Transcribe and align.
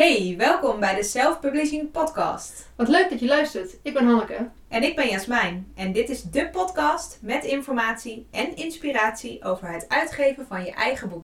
Hey, 0.00 0.34
welkom 0.36 0.80
bij 0.80 0.94
de 0.94 1.02
Self 1.02 1.40
Publishing 1.40 1.90
Podcast. 1.90 2.68
Wat 2.76 2.88
leuk 2.88 3.10
dat 3.10 3.20
je 3.20 3.26
luistert. 3.26 3.76
Ik 3.82 3.92
ben 3.94 4.06
Hanneke. 4.06 4.48
En 4.68 4.82
ik 4.82 4.96
ben 4.96 5.08
Jasmijn. 5.08 5.72
En 5.74 5.92
dit 5.92 6.08
is 6.08 6.22
de 6.22 6.48
podcast 6.48 7.18
met 7.22 7.44
informatie 7.44 8.26
en 8.30 8.56
inspiratie 8.56 9.44
over 9.44 9.72
het 9.72 9.88
uitgeven 9.88 10.46
van 10.46 10.64
je 10.64 10.72
eigen 10.72 11.08
boek. 11.08 11.22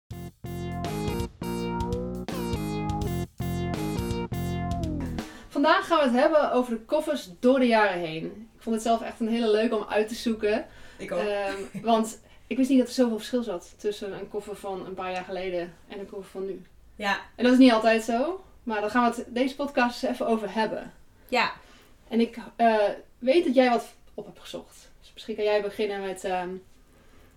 Vandaag 5.48 5.86
gaan 5.86 5.98
we 5.98 6.04
het 6.04 6.20
hebben 6.22 6.52
over 6.52 6.74
de 6.74 6.84
covers 6.84 7.30
door 7.40 7.58
de 7.58 7.66
jaren 7.66 8.00
heen. 8.00 8.24
Ik 8.56 8.62
vond 8.62 8.74
het 8.74 8.84
zelf 8.84 9.02
echt 9.02 9.20
een 9.20 9.28
hele 9.28 9.50
leuke 9.50 9.76
om 9.76 9.86
uit 9.88 10.08
te 10.08 10.14
zoeken. 10.14 10.66
Ik 10.98 11.10
Ehm, 11.10 11.54
want 11.82 12.20
ik 12.46 12.56
wist 12.56 12.68
niet 12.68 12.78
dat 12.78 12.88
er 12.88 12.94
zoveel 12.94 13.16
verschil 13.16 13.42
zat 13.42 13.74
tussen 13.76 14.12
een 14.12 14.28
koffer 14.28 14.56
van 14.56 14.86
een 14.86 14.94
paar 14.94 15.12
jaar 15.12 15.24
geleden 15.24 15.74
en 15.88 15.98
een 15.98 16.10
koffer 16.10 16.30
van 16.30 16.46
nu. 16.46 16.62
ja, 16.96 17.20
En 17.36 17.44
dat 17.44 17.52
is 17.52 17.58
niet 17.58 17.72
altijd 17.72 18.02
zo. 18.02 18.40
Maar 18.62 18.80
daar 18.80 18.90
gaan 18.90 19.10
we 19.10 19.16
het 19.16 19.26
deze 19.34 19.54
podcast 19.56 20.02
even 20.04 20.26
over 20.26 20.54
hebben. 20.54 20.92
ja, 21.28 21.52
En 22.08 22.20
ik 22.20 22.36
eh, 22.56 22.76
weet 23.18 23.44
dat 23.44 23.54
jij 23.54 23.70
wat 23.70 23.94
op 24.14 24.24
hebt 24.26 24.40
gezocht. 24.40 24.90
Dus 25.00 25.12
misschien 25.12 25.34
kan 25.34 25.44
jij 25.44 25.62
beginnen 25.62 26.00
met... 26.00 26.24
ehm, 26.24 26.50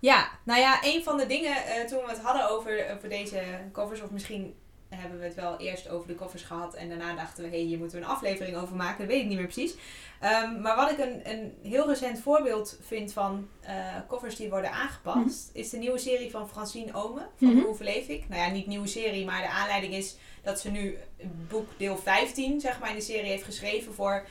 ja. 0.00 0.28
Nou 0.44 0.60
ja, 0.60 0.78
een 0.84 1.02
van 1.02 1.16
de 1.16 1.26
dingen 1.26 1.56
eh, 1.64 1.84
toen 1.84 2.02
we 2.04 2.08
het 2.10 2.20
hadden 2.20 2.50
over, 2.50 2.92
over 2.96 3.08
deze 3.08 3.42
covers, 3.72 4.00
of 4.02 4.10
misschien 4.10 4.54
hebben 4.88 5.18
we 5.18 5.24
het 5.24 5.34
wel 5.34 5.56
eerst 5.58 5.88
over 5.88 6.08
de 6.08 6.14
covers 6.14 6.42
gehad 6.42 6.74
en 6.74 6.88
daarna 6.88 7.14
dachten 7.14 7.42
we, 7.44 7.50
hé, 7.50 7.56
hey, 7.56 7.64
hier 7.64 7.78
moeten 7.78 7.98
we 7.98 8.04
een 8.04 8.10
aflevering 8.10 8.56
over 8.56 8.76
maken. 8.76 8.98
Dat 8.98 9.06
weet 9.06 9.22
ik 9.22 9.28
niet 9.28 9.36
meer 9.36 9.46
precies. 9.46 9.74
Ehm, 10.20 10.60
maar 10.60 10.76
wat 10.76 10.90
ik 10.90 10.98
een, 10.98 11.20
een 11.30 11.54
heel 11.62 11.88
recent 11.88 12.20
voorbeeld 12.20 12.78
vind 12.82 13.12
van 13.12 13.48
eh, 13.60 13.74
covers 14.08 14.36
die 14.36 14.50
worden 14.50 14.72
aangepast, 14.72 15.50
is 15.52 15.70
de 15.70 15.76
nieuwe 15.78 15.98
serie 15.98 16.30
van 16.30 16.48
Francine 16.48 16.94
Omen, 16.94 17.28
van 17.38 17.48
Mhm. 17.54 17.64
Hoe 17.64 17.74
Verleef 17.74 18.08
Ik. 18.08 18.28
Nou 18.28 18.40
ja, 18.42 18.48
niet 18.50 18.66
nieuwe 18.66 18.86
serie, 18.86 19.24
maar 19.24 19.42
de 19.42 19.48
aanleiding 19.48 19.94
is 19.94 20.16
dat 20.46 20.60
ze 20.60 20.70
nu 20.70 20.98
het 21.16 21.48
boek 21.48 21.68
deel 21.76 21.96
15, 21.98 22.60
zeg 22.60 22.78
maar, 22.80 22.88
in 22.90 22.94
de 22.96 23.00
serie 23.00 23.30
heeft 23.30 23.44
geschreven 23.44 23.94
voor, 23.94 24.26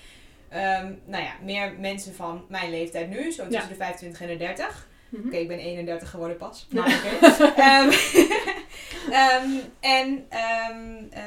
ehm, 0.49 0.94
nou 1.05 1.23
ja, 1.23 1.31
meer 1.41 1.73
mensen 1.80 2.16
van 2.16 2.45
mijn 2.49 2.69
leeftijd 2.69 3.09
nu, 3.09 3.31
zo 3.31 3.44
tussen 3.44 3.61
Ja. 3.63 3.67
de 3.67 3.75
25 3.75 4.22
en 4.22 4.27
de 4.27 4.38
30. 4.38 4.88
mhm. 5.09 5.27
Oké, 5.27 5.35
ik 5.38 5.47
ben 5.47 5.59
31 5.59 6.09
geworden 6.09 6.38
pas. 6.38 6.67
Ja. 6.69 6.81
Maar 6.81 6.95
oké. 6.97 7.27
Ehm, 7.61 7.89
ehm, 9.22 9.49
en 9.80 10.25
eh, 10.30 11.23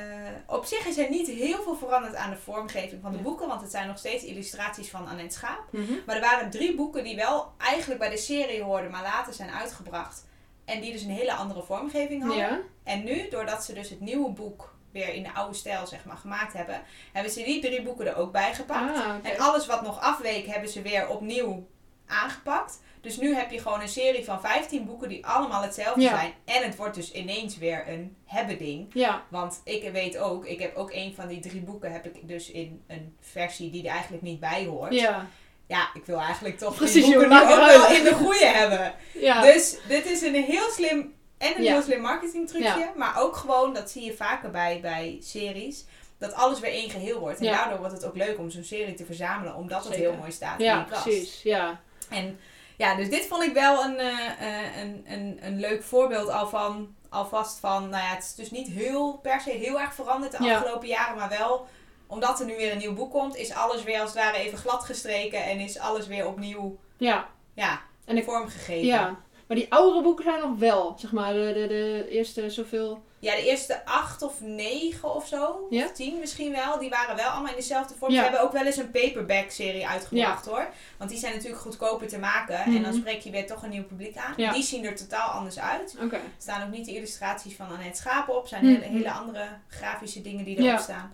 op 0.47 0.65
zich 0.65 0.87
is 0.87 0.99
er 0.99 1.11
niet 1.11 1.29
heel 1.29 1.63
veel 1.63 1.77
veranderd 1.77 2.15
aan 2.15 2.31
de 2.31 2.37
vormgeving 2.37 3.03
van 3.03 3.11
de 3.11 3.17
Ja. 3.17 3.23
boeken. 3.23 3.49
Want 3.49 3.61
het 3.61 3.71
zijn 3.71 3.87
nog 3.87 3.99
steeds 3.99 4.25
illustraties 4.25 4.91
van 4.91 5.07
Annette 5.09 5.35
Schaap. 5.37 5.65
Mhm. 5.71 5.93
Maar 6.07 6.15
er 6.17 6.21
waren 6.23 6.51
drie 6.51 6.75
boeken 6.75 7.05
die 7.05 7.17
wel 7.17 7.53
eigenlijk 7.59 8.01
bij 8.01 8.11
de 8.11 8.17
serie 8.17 8.63
hoorden, 8.63 8.91
maar 8.91 9.03
later 9.03 9.33
zijn 9.33 9.51
uitgebracht. 9.51 10.27
En 10.65 10.81
die 10.81 10.93
dus 10.93 11.03
een 11.03 11.11
hele 11.11 11.33
andere 11.33 11.63
vormgeving 11.63 12.23
hadden. 12.23 12.39
Ja. 12.47 12.61
En 12.85 13.05
nu, 13.05 13.29
doordat 13.31 13.65
ze 13.65 13.73
dus 13.73 13.91
het 13.91 14.01
nieuwe 14.01 14.31
boek 14.31 14.77
weer 14.99 15.15
in 15.15 15.23
de 15.23 15.35
oude 15.35 15.55
stijl 15.55 15.87
zeg 15.87 16.05
maar, 16.05 16.17
gemaakt 16.17 16.53
hebben, 16.53 16.83
hebben 17.13 17.33
ze 17.33 17.43
die 17.43 17.61
drie 17.61 17.83
boeken 17.83 18.07
er 18.07 18.17
ook 18.17 18.33
bij 18.33 18.55
gepakt. 18.55 18.97
Ah. 18.99 19.15
En 19.23 19.39
alles 19.39 19.67
wat 19.67 19.83
nog 19.83 20.01
afweek, 20.01 20.47
hebben 20.47 20.69
ze 20.71 20.83
weer 20.83 21.09
opnieuw 21.09 21.67
aangepakt. 22.07 22.81
Dus 23.01 23.17
nu 23.17 23.35
heb 23.35 23.51
je 23.51 23.59
gewoon 23.61 23.81
een 23.81 23.89
serie 23.89 24.25
van 24.25 24.41
15 24.41 24.85
boeken 24.85 25.09
die 25.09 25.27
allemaal 25.27 25.63
hetzelfde 25.63 26.01
Ja. 26.01 26.09
zijn. 26.19 26.33
En 26.45 26.63
het 26.63 26.77
wordt 26.77 26.95
dus 26.95 27.13
ineens 27.13 27.59
weer 27.59 27.85
een 27.89 28.17
hebben 28.25 28.59
ding. 28.59 28.91
Ja. 28.95 29.23
Want 29.29 29.61
ik 29.65 29.91
weet 29.93 30.19
ook, 30.19 30.47
ik 30.47 30.61
heb 30.61 30.77
ook 30.77 30.93
een 30.93 31.15
van 31.15 31.29
die 31.29 31.41
drie 31.41 31.61
boeken 31.61 31.93
heb 31.93 32.07
ik 32.07 32.29
dus 32.29 32.51
in 32.51 32.83
een 32.87 33.17
versie 33.21 33.71
die 33.71 33.85
er 33.85 33.91
eigenlijk 33.93 34.23
niet 34.23 34.41
bij 34.41 34.65
hoort. 34.65 34.95
Ja, 34.95 35.27
Ja. 35.67 35.89
ik 35.95 36.05
wil 36.05 36.19
eigenlijk 36.21 36.59
toch 36.59 36.77
Precies, 36.77 37.05
die 37.05 37.13
boeken 37.15 37.29
nu 37.31 37.41
ook 37.41 37.49
wel 37.67 37.91
in 37.91 38.05
de 38.05 38.15
goede 38.15 38.47
hebben. 38.47 38.95
Ja. 39.13 39.41
Dus 39.43 39.77
dit 39.89 40.07
is 40.07 40.23
een 40.23 40.35
heel 40.35 40.71
slim 40.71 41.15
en 41.39 41.57
een 41.57 41.63
heel 41.63 41.83
slim 41.83 42.01
marketing 42.01 42.49
trucje. 42.49 42.93
Maar 42.97 43.21
ook 43.21 43.37
gewoon, 43.37 43.75
dat 43.75 43.91
zie 43.91 44.05
je 44.05 44.13
vaker 44.15 44.51
bij, 44.51 44.79
bij 44.81 45.19
series. 45.21 45.85
Dat 46.19 46.33
alles 46.35 46.61
weer 46.61 46.71
één 46.71 46.91
geheel 46.91 47.19
wordt. 47.19 47.39
En 47.39 47.45
Ja. 47.45 47.53
daardoor 47.57 47.79
wordt 47.79 47.93
het 47.95 48.05
ook 48.05 48.17
leuk 48.17 48.39
om 48.39 48.51
zo'n 48.51 48.65
serie 48.65 48.95
te 48.95 49.05
verzamelen. 49.05 49.55
Omdat 49.55 49.85
het 49.85 49.95
heel 49.95 50.15
mooi 50.15 50.33
staat 50.33 50.59
in 50.59 50.65
Ja, 50.65 50.79
die 50.83 50.93
kast. 50.93 51.03
precies. 51.03 51.43
Ja. 51.43 51.81
En 52.11 52.39
ja, 52.77 52.95
dus 52.97 53.11
dit 53.11 53.27
vond 53.27 53.43
ik 53.43 53.53
wel 53.55 53.85
een, 53.85 53.99
eh, 53.99 54.29
eh, 54.41 54.77
een, 54.83 55.05
een, 55.09 55.39
een 55.43 55.61
leuk 55.61 55.83
voorbeeld 55.83 56.29
al 56.29 56.49
van, 56.49 56.95
alvast 57.09 57.59
van, 57.59 57.89
nou 57.89 58.03
ja, 58.05 58.15
het 58.15 58.23
is 58.25 58.35
dus 58.35 58.51
niet 58.51 58.69
heel 58.69 59.13
per 59.23 59.41
se 59.41 59.51
heel 59.51 59.81
erg 59.81 59.95
veranderd 59.95 60.39
de 60.39 60.45
Ja. 60.45 60.57
afgelopen 60.57 60.89
jaren, 60.89 61.17
maar 61.17 61.29
wel 61.29 61.67
omdat 62.07 62.41
er 62.41 62.47
nu 62.47 62.57
weer 62.57 62.73
een 62.73 62.79
nieuw 62.79 62.95
boek 62.95 63.11
komt, 63.11 63.37
is 63.37 63.53
alles 63.53 63.83
weer 63.83 64.01
als 64.01 64.11
het 64.15 64.19
ware 64.19 64.37
even 64.37 64.59
glad 64.59 64.85
gestreken 64.85 65.45
en 65.45 65.59
is 65.59 65.79
alles 65.79 66.07
weer 66.07 66.27
opnieuw, 66.27 66.79
Ja. 66.97 67.29
ja, 67.55 67.81
En 68.05 68.17
ik- 68.17 68.25
vormgegeven. 68.25 68.87
Ja, 68.87 69.17
maar 69.49 69.57
die 69.57 69.73
oudere 69.73 70.03
boeken 70.03 70.25
zijn 70.25 70.41
nog 70.41 70.59
wel, 70.59 70.95
zeg 70.99 71.13
maar, 71.13 71.33
de, 71.33 71.53
de, 71.55 71.67
de 71.69 72.07
eerste 72.11 72.51
zoveel. 72.51 73.03
Ja, 73.21 73.35
de 73.35 73.43
eerste 73.47 73.85
acht 73.85 74.23
of 74.23 74.41
negen 74.41 75.15
of 75.15 75.27
zo, 75.27 75.67
Ja? 75.71 75.85
of 75.85 75.93
tien 75.93 76.19
misschien 76.19 76.53
wel, 76.53 76.79
die 76.79 76.89
waren 76.91 77.17
wel 77.17 77.29
allemaal 77.29 77.51
in 77.51 77.57
dezelfde 77.57 77.95
vorm. 77.95 78.13
Ja. 78.13 78.17
Ze 78.17 78.23
hebben 78.23 78.43
ook 78.43 78.53
wel 78.53 78.67
eens 78.67 78.77
een 78.77 78.91
paperback-serie 78.91 79.87
uitgebracht 79.89 80.47
hoor. 80.47 80.69
Want 80.99 81.11
die 81.11 81.19
zijn 81.19 81.35
natuurlijk 81.35 81.61
goedkoper 81.63 82.09
te 82.09 82.19
maken. 82.19 82.59
En 82.59 82.73
dan 82.73 82.91
Mhm. 82.91 82.95
spreek 83.01 83.21
je 83.21 83.31
weer 83.31 83.47
toch 83.47 83.63
een 83.63 83.71
nieuw 83.71 83.85
publiek 83.85 84.17
aan. 84.17 84.53
Die 84.53 84.63
zien 84.63 84.85
er 84.85 84.97
totaal 84.97 85.29
anders 85.31 85.59
uit. 85.59 85.97
Er 86.11 86.21
staan 86.39 86.63
ook 86.67 86.71
niet 86.77 86.85
de 86.87 86.95
illustraties 86.95 87.55
van 87.57 87.67
Annette 87.71 87.99
Schaap 88.01 88.29
op. 88.29 88.43
Er 88.43 88.49
zijn 88.49 88.65
Mhm. 88.65 88.75
hele, 88.81 88.93
hele 88.97 89.11
andere 89.13 89.47
grafische 89.69 90.23
dingen 90.23 90.45
die 90.45 90.55
erop 90.57 90.69
Ja. 90.69 90.79
staan. 90.79 91.13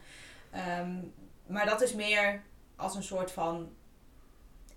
Ehm, 0.51 0.91
maar 1.47 1.66
dat 1.66 1.83
is 1.83 1.93
meer 1.95 2.43
als 2.77 2.95
een 2.95 3.03
soort 3.03 3.31
van 3.33 3.69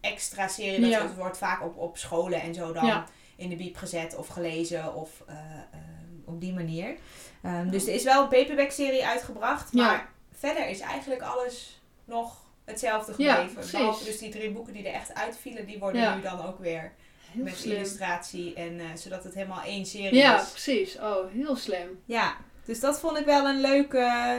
extra 0.01 0.47
serie. 0.47 0.91
Dat 0.91 1.13
wordt 1.16 1.38
vaak 1.38 1.63
op, 1.63 1.78
op 1.78 1.97
scholen 1.97 2.41
en 2.41 2.53
zo 2.53 2.72
dan 2.74 2.85
Ja. 2.85 3.06
In 3.37 3.49
de 3.49 3.55
biep 3.55 3.75
gezet 3.75 4.15
of 4.15 4.27
gelezen 4.27 4.93
of 4.95 5.23
eh, 5.27 5.35
ehm, 5.71 6.19
op 6.25 6.41
die 6.41 6.53
manier. 6.53 6.95
Ehm, 7.43 7.69
dus 7.69 7.87
er 7.87 7.93
is 7.93 8.03
wel 8.03 8.21
een 8.23 8.29
paperback 8.29 8.71
serie 8.71 9.05
uitgebracht. 9.05 9.69
Ja. 9.73 9.85
Maar 9.85 10.09
verder 10.31 10.69
is 10.69 10.79
eigenlijk 10.79 11.21
alles 11.21 11.81
nog 12.05 12.45
hetzelfde 12.65 13.13
Ja, 13.17 13.35
gebleven. 13.35 13.71
Behalve 13.71 14.03
dus 14.03 14.17
die 14.19 14.29
drie 14.29 14.51
boeken 14.51 14.73
die 14.73 14.87
er 14.87 14.93
echt 14.93 15.13
uitvielen, 15.13 15.65
die 15.65 15.79
worden 15.79 16.01
Ja. 16.01 16.15
nu 16.15 16.21
dan 16.21 16.45
ook 16.45 16.59
weer 16.59 16.93
Heel 17.31 17.43
met 17.43 17.55
slim. 17.57 17.75
illustratie. 17.75 18.53
En, 18.53 18.79
eh, 18.79 18.85
zodat 18.95 19.23
het 19.23 19.33
helemaal 19.33 19.63
één 19.63 19.85
serie 19.85 20.15
Ja, 20.19 20.41
is. 20.41 20.49
precies. 20.49 20.97
Oh, 20.99 21.31
heel 21.31 21.55
slim. 21.55 21.99
Ja, 22.05 22.35
dus 22.65 22.79
dat 22.79 22.99
vond 22.99 23.17
ik 23.17 23.25
wel 23.25 23.45
een 23.47 23.61
leuk, 23.61 23.93
eh, 23.93 24.35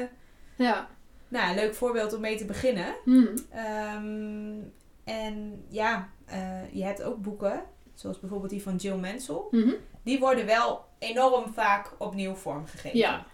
Ja. 0.56 0.88
nou, 1.28 1.48
een 1.50 1.54
leuk 1.54 1.74
voorbeeld 1.74 2.12
om 2.12 2.20
mee 2.20 2.36
te 2.36 2.44
beginnen. 2.44 2.94
Hm. 3.04 3.36
Ehm, 3.50 4.58
en 5.04 5.64
ja, 5.68 6.08
eh, 6.26 6.72
je 6.74 6.84
hebt 6.84 7.02
ook 7.02 7.22
boeken, 7.22 7.62
zoals 8.00 8.20
bijvoorbeeld 8.20 8.50
die 8.50 8.62
van 8.62 8.76
Jill 8.76 8.96
Mansell. 8.96 9.42
Mhm. 9.50 9.74
Die 10.02 10.18
worden 10.18 10.46
wel 10.46 10.84
enorm 10.98 11.52
vaak 11.52 11.90
opnieuw 11.98 12.34
vormgegeven. 12.34 12.98
Ja. 12.98 13.24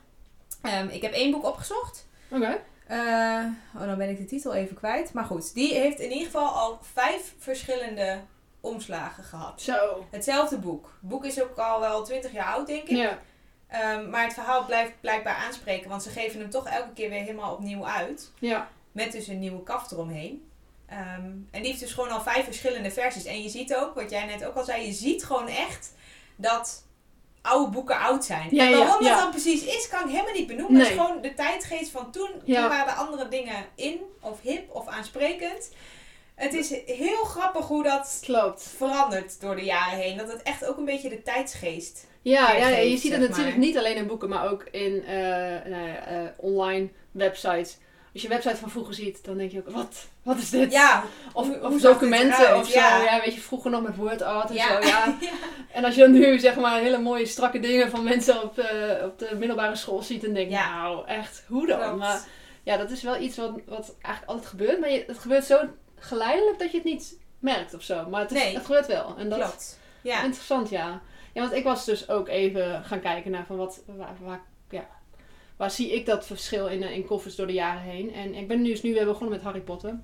Ehm, 0.63 0.89
ik 0.89 1.03
heb 1.03 1.13
één 1.13 1.31
boek 1.31 1.45
opgezocht. 1.45 2.09
Oké. 2.31 2.61
Eh, 2.87 3.45
oh, 3.75 3.87
dan 3.87 3.99
ben 3.99 4.09
ik 4.09 4.19
de 4.19 4.25
titel 4.25 4.55
even 4.55 4.77
kwijt. 4.77 5.13
Maar 5.13 5.25
goed, 5.25 5.55
die 5.55 5.75
heeft 5.75 5.99
in 5.99 6.11
ieder 6.11 6.27
geval 6.27 6.49
al 6.49 6.79
vijf 6.83 7.35
verschillende 7.39 8.21
omslagen 8.61 9.25
gehad. 9.25 9.63
Zo. 9.63 10.07
Hetzelfde 10.11 10.59
boek. 10.59 10.85
Het 11.01 11.11
boek 11.11 11.25
is 11.25 11.43
ook 11.43 11.59
al 11.59 11.81
wel 11.81 12.05
twintig 12.05 12.33
jaar 12.33 12.55
oud, 12.55 12.67
denk 12.67 12.89
ik. 12.89 12.97
Ja. 12.97 13.19
Ehm, 13.67 14.11
maar 14.11 14.25
het 14.25 14.35
verhaal 14.35 14.65
blijft 14.65 14.93
blijkbaar 15.01 15.35
aanspreken, 15.35 15.89
want 15.89 16.03
ze 16.03 16.11
geven 16.11 16.41
hem 16.41 16.51
toch 16.51 16.67
elke 16.69 16.93
keer 16.93 17.11
weer 17.11 17.21
helemaal 17.21 17.55
opnieuw 17.55 17.87
uit. 17.87 18.33
Ja. 18.39 18.69
Met 18.93 19.13
dus 19.13 19.27
een 19.27 19.39
nieuwe 19.39 19.63
kaft 19.63 19.93
eromheen. 19.93 20.49
Ehm, 20.87 21.31
en 21.51 21.61
die 21.61 21.67
heeft 21.67 21.81
dus 21.81 21.93
gewoon 21.93 22.11
al 22.11 22.23
vijf 22.23 22.45
verschillende 22.45 22.91
versies. 22.91 23.25
En 23.25 23.43
je 23.43 23.49
ziet 23.49 23.75
ook, 23.75 23.95
wat 23.95 24.11
jij 24.11 24.27
net 24.27 24.45
ook 24.45 24.55
al 24.55 24.65
zei, 24.65 24.87
je 24.87 24.93
ziet 24.93 25.25
gewoon 25.25 25.49
echt 25.49 25.93
dat 26.37 26.85
oude 27.43 27.71
boeken 27.71 27.99
oud 27.99 28.25
zijn. 28.25 28.49
Ja, 28.51 28.67
en 28.67 28.79
waarom 28.79 29.05
ja. 29.05 29.11
dat 29.11 29.19
dan 29.19 29.31
precies 29.31 29.65
is, 29.65 29.89
kan 29.89 30.01
ik 30.01 30.11
helemaal 30.15 30.33
niet 30.33 30.47
benoemen. 30.47 30.81
Het 30.81 30.89
is 30.91 30.97
gewoon 30.97 31.21
de 31.21 31.35
tijdgeest 31.35 31.91
van 31.91 32.11
toen. 32.11 32.31
Toen 32.47 32.55
waren 32.55 32.87
er 32.87 32.99
andere 32.99 33.29
dingen 33.29 33.65
in, 33.75 34.01
of 34.21 34.41
hip, 34.41 34.75
of 34.75 34.87
aansprekend. 34.87 35.71
Het 36.35 36.55
is 36.55 36.75
heel 36.87 37.25
grappig 37.25 37.67
hoe 37.67 37.83
dat 37.83 38.19
Klopt. 38.23 38.73
verandert 38.77 39.41
door 39.41 39.57
de 39.57 39.65
jaren 39.65 39.99
heen. 39.99 40.17
Dat 40.17 40.33
het 40.33 40.43
echt 40.43 40.65
ook 40.65 40.77
een 40.77 40.85
beetje 40.85 41.09
de 41.09 41.23
tijdsgeest 41.23 42.07
Ja, 42.23 42.53
ja, 42.53 42.69
je 42.69 42.97
ziet 42.97 43.13
het 43.13 43.21
natuurlijk 43.21 43.57
maar. 43.57 43.67
niet 43.67 43.79
alleen 43.79 43.97
in 43.97 44.07
boeken, 44.07 44.29
maar 44.29 44.51
ook 44.51 44.63
in 44.71 45.05
eh, 45.05 45.17
nou 45.71 45.89
ja, 45.89 46.07
eh, 46.07 46.19
online 46.37 46.89
websites. 47.11 47.77
Als 48.15 48.23
je 48.23 48.29
een 48.29 48.35
website 48.35 48.57
van 48.57 48.71
vroeger 48.71 48.95
ziet, 48.95 49.25
dan 49.25 49.37
denk 49.37 49.51
je 49.51 49.59
ook, 49.59 49.71
wat, 49.71 50.07
wat 50.23 50.37
is 50.37 50.51
dit? 50.51 50.73
Ja, 50.73 51.05
Of, 51.33 51.47
hoe- 51.47 51.61
of 51.61 51.81
documenten 51.81 52.57
of 52.57 52.67
zo. 52.69 52.79
Ja. 52.79 53.03
Ja. 53.03 53.21
weet 53.21 53.35
je, 53.35 53.41
vroeger 53.41 53.71
nog 53.71 53.83
met 53.83 53.97
WordArt 53.97 54.49
en 54.49 54.55
ja. 54.55 54.83
zo. 54.83 54.89
Ja. 54.89 55.17
En 55.73 55.85
als 55.85 55.95
je 55.95 56.01
dan 56.01 56.13
nu 56.13 56.39
zeg 56.39 56.57
maar 56.57 56.81
hele 56.81 56.99
mooie 56.99 57.27
strakke 57.27 57.61
dingen 57.61 57.91
van 57.91 58.05
mensen 58.05 58.43
op, 58.43 58.59
eh, 58.59 59.05
op 59.05 59.19
de 59.19 59.31
middelbare 59.39 59.77
school 59.77 60.03
ziet, 60.03 60.23
dan 60.23 60.33
denk 60.33 60.51
je, 60.51 60.57
nou 60.57 61.07
echt, 61.07 61.45
hoe 61.49 61.67
dan? 61.67 61.79
Klopt. 61.81 61.97
Maar 61.99 62.21
ja, 62.63 62.77
dat 62.77 62.91
is 62.91 63.03
wel 63.03 63.21
iets 63.21 63.37
wat, 63.37 63.51
wat 63.67 63.95
eigenlijk 64.01 64.27
altijd 64.27 64.47
gebeurt. 64.49 64.81
Maar 64.81 64.91
je, 64.91 65.05
het 65.07 65.19
gebeurt 65.19 65.45
zo 65.45 65.61
geleidelijk 65.99 66.59
dat 66.59 66.71
je 66.71 66.77
het 66.77 66.87
niet 66.87 67.17
merkt 67.39 67.75
of 67.75 67.83
zo. 67.83 68.07
Maar 68.09 68.21
het, 68.21 68.31
is, 68.33 68.43
Nee. 68.43 68.55
het 68.55 68.65
gebeurt 68.65 68.87
wel. 68.87 69.15
En 69.19 69.29
dat 69.29 69.39
Klopt. 69.39 69.79
Ja. 70.03 70.23
Interessant, 70.23 70.69
ja. 70.69 71.01
Ja, 71.33 71.41
want 71.41 71.53
ik 71.53 71.65
was 71.65 71.85
dus 71.85 72.09
ook 72.09 72.29
even 72.29 72.85
gaan 72.85 73.01
kijken 73.01 73.31
naar 73.31 73.45
van 73.47 73.57
wat, 73.57 73.83
waar, 74.21 74.41
waar 75.57 75.71
zie 75.71 75.93
ik 75.95 76.07
dat 76.07 76.27
verschil 76.27 76.67
in, 76.67 76.83
eh, 76.83 76.91
in 76.97 77.05
koffers 77.07 77.37
door 77.37 77.47
de 77.47 77.53
jaren 77.53 77.83
heen. 77.83 78.15
En 78.15 78.35
ik 78.35 78.49
ben 78.49 78.63
nu 78.63 78.69
dus 78.71 78.83
nu 78.83 78.93
weer 78.95 79.05
begonnen 79.05 79.31
met 79.31 79.43
Harry 79.43 79.61
Potter. 79.61 79.99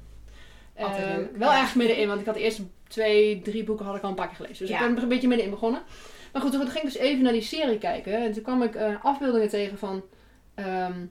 Leuk, 0.76 1.37
wel 1.37 1.50
ja. 1.50 1.61
erg 1.61 1.75
middenin, 1.75 2.08
want 2.08 2.20
ik 2.20 2.26
had 2.26 2.35
de 2.35 2.41
eerste 2.43 2.62
twee, 2.88 3.41
drie 3.43 3.64
boeken 3.64 3.87
had 3.87 3.97
ik 3.97 4.02
al 4.02 4.08
een 4.08 4.14
paar 4.14 4.26
keer 4.26 4.37
gelezen. 4.37 4.58
Dus 4.67 4.69
Ja. 4.69 4.81
ik 4.81 4.87
ben 4.87 4.97
er 4.97 5.02
een 5.02 5.08
beetje 5.08 5.29
middenin 5.29 5.52
begonnen. 5.52 5.82
Maar 6.32 6.43
goed, 6.43 6.52
toen 6.52 6.61
ging 6.61 6.85
ik 6.85 6.93
dus 6.93 6.97
even 6.97 7.23
naar 7.23 7.32
die 7.32 7.43
serie 7.43 7.79
kijken. 7.79 8.12
En 8.25 8.32
toen 8.32 8.43
kwam 8.43 8.62
ik 8.62 8.75
eh, 8.75 9.05
afbeeldingen 9.05 9.49
tegen 9.49 9.79
van 9.79 10.02
ehm, 10.55 11.05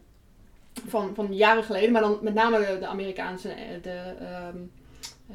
van, 0.88 1.16
van 1.16 1.34
jaren 1.36 1.64
geleden, 1.64 1.92
maar 1.92 2.02
dan 2.02 2.18
met 2.22 2.34
name 2.34 2.58
de, 2.60 2.78
de 2.80 2.88
Amerikaanse, 2.88 3.54
de, 3.82 4.14
ehm, 4.20 4.58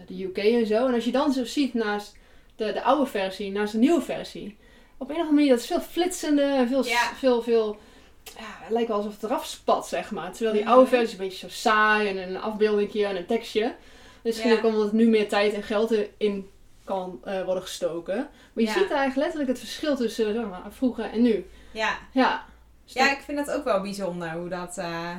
de 0.07 0.25
UK 0.25 0.37
en 0.39 0.67
zo. 0.67 0.87
En 0.87 0.95
als 0.95 1.05
je 1.05 1.13
dan 1.13 1.33
zo 1.33 1.45
ziet 1.45 1.75
naast 1.75 2.17
de, 2.57 2.73
de 2.73 2.83
oude 2.83 3.07
versie, 3.11 3.51
naast 3.53 3.73
de 3.73 3.79
nieuwe 3.79 4.01
versie, 4.03 4.57
op 4.99 5.09
een 5.09 5.15
of 5.15 5.21
andere 5.21 5.33
manier, 5.35 5.51
dat 5.51 5.59
is 5.61 5.67
veel 5.67 5.81
flitsender, 5.81 6.67
veel, 6.67 6.85
Ja. 6.87 7.15
veel, 7.15 7.43
veel, 7.43 7.77
ja, 8.25 8.45
het 8.47 8.71
lijkt 8.71 8.89
wel 8.89 8.97
alsof 8.97 9.13
het 9.13 9.23
eraf 9.23 9.47
spat, 9.47 9.89
zeg 9.89 10.11
maar. 10.11 10.33
Terwijl 10.33 10.57
die 10.57 10.69
oude 10.69 10.87
versie 10.89 11.07
is 11.07 11.13
een 11.13 11.19
beetje 11.19 11.49
zo 11.49 11.55
saai 11.55 12.09
en 12.09 12.17
een 12.29 12.41
afbeeldingje 12.41 13.07
en 13.07 13.17
een 13.17 13.27
tekstje. 13.27 13.75
Misschien 14.23 14.51
Ja. 14.51 14.57
ook 14.57 14.65
omdat 14.65 14.83
het 14.83 14.93
nu 14.93 15.09
meer 15.09 15.29
tijd 15.29 15.53
en 15.55 15.63
geld 15.63 15.95
in 16.17 16.51
kan 16.85 17.21
eh, 17.25 17.45
worden 17.45 17.63
gestoken. 17.63 18.17
Maar 18.17 18.65
je 18.65 18.65
Ja. 18.65 18.73
ziet 18.73 18.81
eigenlijk 18.91 19.17
letterlijk 19.17 19.49
het 19.49 19.59
verschil 19.59 19.97
tussen 19.97 20.35
zeg 20.35 20.45
maar, 20.49 20.63
vroeger 20.71 21.05
en 21.11 21.23
nu. 21.23 21.47
Ja. 21.73 21.99
Ja. 22.13 22.45
Dus 22.85 22.93
ja, 22.93 23.05
dat- 23.09 23.19
ik 23.19 23.25
vind 23.25 23.47
dat 23.47 23.51
ook 23.57 23.65
wel 23.65 23.81
bijzonder 23.81 24.31
hoe 24.31 24.49
dat. 24.49 24.79
eh, 24.79 25.11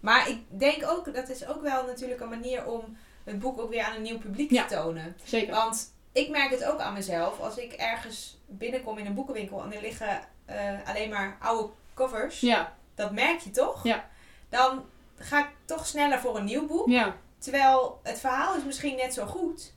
Maar 0.00 0.28
ik 0.28 0.38
denk 0.48 0.84
ook, 0.90 1.14
dat 1.14 1.28
is 1.28 1.46
ook 1.46 1.62
wel 1.62 1.84
natuurlijk 1.86 2.20
een 2.20 2.28
manier 2.28 2.66
om 2.66 2.96
het 3.24 3.38
boek 3.38 3.60
ook 3.60 3.70
weer 3.70 3.82
aan 3.82 3.94
een 3.96 4.02
nieuw 4.02 4.18
publiek 4.18 4.50
Ja. 4.50 4.64
te 4.66 4.74
tonen. 4.74 5.16
zeker. 5.24 5.54
Want 5.54 5.92
ik 6.12 6.28
merk 6.30 6.50
het 6.50 6.64
ook 6.64 6.78
aan 6.80 6.92
mezelf. 6.92 7.40
Als 7.40 7.56
ik 7.56 7.72
ergens 7.72 8.36
binnenkom 8.46 8.98
in 8.98 9.06
een 9.06 9.14
boekenwinkel 9.14 9.62
en 9.62 9.72
er 9.72 9.80
liggen 9.80 10.20
eh, 10.44 10.72
alleen 10.84 11.08
maar 11.10 11.36
oude 11.40 11.72
covers. 11.94 12.40
Ja, 12.40 12.76
Dat 12.94 13.12
merk 13.12 13.40
je 13.40 13.50
toch? 13.50 13.84
Ja. 13.84 14.08
Dan 14.48 14.84
ga 15.16 15.38
ik 15.38 15.48
toch 15.64 15.86
sneller 15.86 16.18
voor 16.20 16.36
een 16.36 16.44
nieuw 16.44 16.66
boek. 16.66 16.88
ja, 16.88 17.16
Terwijl 17.38 18.00
het 18.02 18.20
verhaal 18.20 18.56
is 18.56 18.64
misschien 18.64 18.96
net 18.96 19.14
zo 19.14 19.26
goed. 19.26 19.72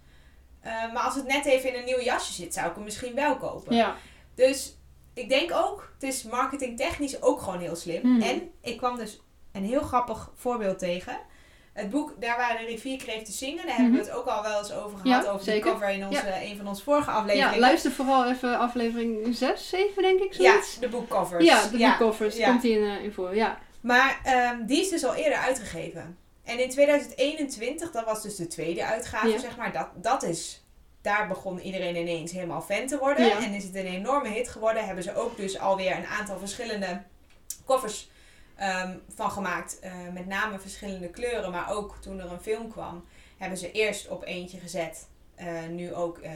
Eh, 0.62 0.94
maar 0.94 1.04
als 1.04 1.16
het 1.16 1.26
net 1.28 1.46
even 1.46 1.70
in 1.74 1.80
een 1.80 1.86
nieuw 1.86 2.02
jasje 2.02 2.34
zit, 2.34 2.54
zou 2.54 2.68
ik 2.70 2.76
hem 2.76 2.84
misschien 2.84 3.16
wel 3.16 3.38
kopen. 3.38 3.76
ja. 3.76 3.96
Dus 4.36 4.78
ik 5.14 5.30
denk 5.30 5.52
ook, 5.54 5.92
het 5.94 6.04
is 6.04 6.24
marketingtechnisch 6.24 7.22
ook 7.22 7.42
gewoon 7.42 7.60
heel 7.60 7.76
slim. 7.76 8.08
Mhm. 8.14 8.22
En 8.22 8.52
ik 8.62 8.78
kwam 8.78 8.98
dus 8.98 9.22
een 9.52 9.64
heel 9.66 9.82
grappig 9.82 10.32
voorbeeld 10.36 10.80
tegen. 10.80 11.20
Het 11.78 11.90
boek 11.90 12.14
Daar 12.20 12.38
waren 12.38 12.58
de 12.66 12.72
rivierkreeften 12.72 13.34
zingen. 13.34 13.66
Daar 13.66 13.76
hebben 13.76 13.94
we 13.94 14.00
het 14.00 14.12
ook 14.12 14.26
al 14.26 14.42
wel 14.44 14.60
eens 14.60 14.72
over 14.74 14.98
gehad. 14.98 15.24
Ja, 15.24 15.30
over 15.32 15.46
zeker. 15.46 15.64
die 15.64 15.72
cover 15.72 15.90
in 15.90 16.08
onze, 16.08 16.34
een 16.44 16.58
van 16.58 16.68
onze 16.68 16.84
vorige 16.84 17.12
afleveringen. 17.12 17.54
Ja, 17.54 17.60
luister 17.60 17.92
vooral 17.92 18.30
even 18.30 18.60
aflevering 18.60 19.36
6, 19.36 19.70
7 19.70 20.02
denk 20.02 20.20
ik, 20.20 20.34
Ja, 20.34 20.52
zoiets. 20.52 20.80
de 20.80 20.88
boekcovers. 20.90 21.46
Ja, 21.46 21.68
de 21.68 21.78
boekcovers, 21.78 22.36
ja. 22.38 22.50
komt 22.50 22.62
die 22.62 22.78
in, 22.80 22.84
eh, 22.84 23.04
in 23.04 23.12
voor. 23.12 23.36
Ja, 23.36 23.58
Maar 23.82 24.20
ehm, 24.24 24.66
die 24.66 24.80
is 24.80 24.90
dus 24.90 25.06
al 25.06 25.16
eerder 25.16 25.38
uitgegeven. 25.38 26.18
En 26.44 26.60
in 26.60 26.70
2021, 26.70 27.92
dat 27.92 28.06
was 28.06 28.22
dus 28.22 28.36
de 28.36 28.48
tweede 28.48 28.86
uitgave, 28.86 29.28
Ja. 29.28 29.38
zeg 29.38 29.58
maar. 29.58 29.72
Dat, 29.72 29.88
dat 29.96 30.24
is, 30.24 30.64
daar 31.02 31.28
begon 31.28 31.60
iedereen 31.60 31.96
ineens 31.96 32.32
helemaal 32.32 32.62
fan 32.62 32.88
te 32.88 32.98
worden. 32.98 33.26
Ja. 33.26 33.38
En 33.44 33.54
is 33.54 33.64
het 33.64 33.76
een 33.76 33.86
enorme 33.86 34.30
hit 34.30 34.50
geworden. 34.50 34.86
Hebben 34.86 35.04
ze 35.04 35.16
ook 35.16 35.38
dus 35.38 35.60
alweer 35.60 35.98
een 35.98 36.06
aantal 36.20 36.38
verschillende 36.40 37.02
covers 37.66 38.10
ehm, 38.58 38.98
van 39.16 39.32
gemaakt. 39.32 39.80
Eh, 39.80 39.92
met 40.14 40.26
name 40.28 40.60
verschillende 40.60 41.10
kleuren. 41.10 41.52
Maar 41.52 41.72
ook 41.74 41.96
toen 42.02 42.20
er 42.20 42.32
een 42.32 42.42
film 42.42 42.72
kwam, 42.72 43.06
hebben 43.38 43.58
ze 43.58 43.72
eerst 43.72 44.08
op 44.10 44.24
eentje 44.26 44.60
gezet. 44.60 45.08
eh, 45.36 45.48
nu 45.70 45.94
ook 45.94 46.18
eh, 46.18 46.32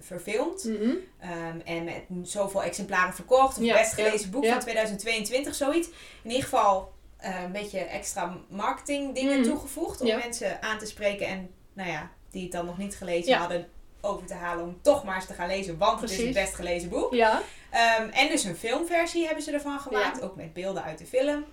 verfilmd. 0.00 0.64
Mhm. 0.64 0.90
Ehm, 1.18 1.58
en 1.64 1.84
met 1.84 2.02
zoveel 2.22 2.62
exemplaren 2.62 3.14
verkocht. 3.14 3.58
Of 3.58 3.64
Ja, 3.64 3.74
best 3.76 3.92
gelezen 3.92 4.20
ja, 4.26 4.28
boek 4.32 4.44
ja. 4.44 4.50
van 4.50 4.60
2022, 4.60 5.54
zoiets. 5.54 5.88
In 6.22 6.30
ieder 6.30 6.42
geval 6.42 6.92
een 7.18 7.52
beetje 7.52 7.78
extra 7.78 8.36
marketing 8.48 9.14
dingen 9.14 9.40
Mhm. 9.40 9.48
toegevoegd. 9.48 10.00
Om 10.00 10.06
mensen 10.06 10.62
aan 10.62 10.78
te 10.78 10.86
spreken. 10.86 11.26
En 11.26 11.50
nou 11.72 11.90
ja, 11.90 12.10
die 12.30 12.42
het 12.42 12.52
dan 12.52 12.66
nog 12.66 12.78
niet 12.78 12.96
gelezen 12.96 13.36
hadden. 13.36 13.68
Over 14.00 14.26
te 14.26 14.34
halen 14.34 14.64
om 14.64 14.78
toch 14.82 15.04
maar 15.04 15.14
eens 15.14 15.26
te 15.26 15.34
gaan 15.34 15.48
lezen. 15.48 15.78
Want 15.78 16.00
het 16.00 16.10
is 16.10 16.16
het 16.22 16.32
best 16.32 16.54
gelezen 16.54 16.88
boek. 16.88 17.14
Ja, 17.14 17.42
Ehm, 17.70 18.08
en 18.08 18.28
dus 18.28 18.44
een 18.44 18.56
filmversie 18.56 19.24
hebben 19.26 19.42
ze 19.44 19.52
ervan 19.52 19.78
gemaakt. 19.80 20.22
Ook 20.22 20.36
met 20.36 20.52
beelden 20.52 20.82
uit 20.82 20.98
de 20.98 21.06
film. 21.06 21.44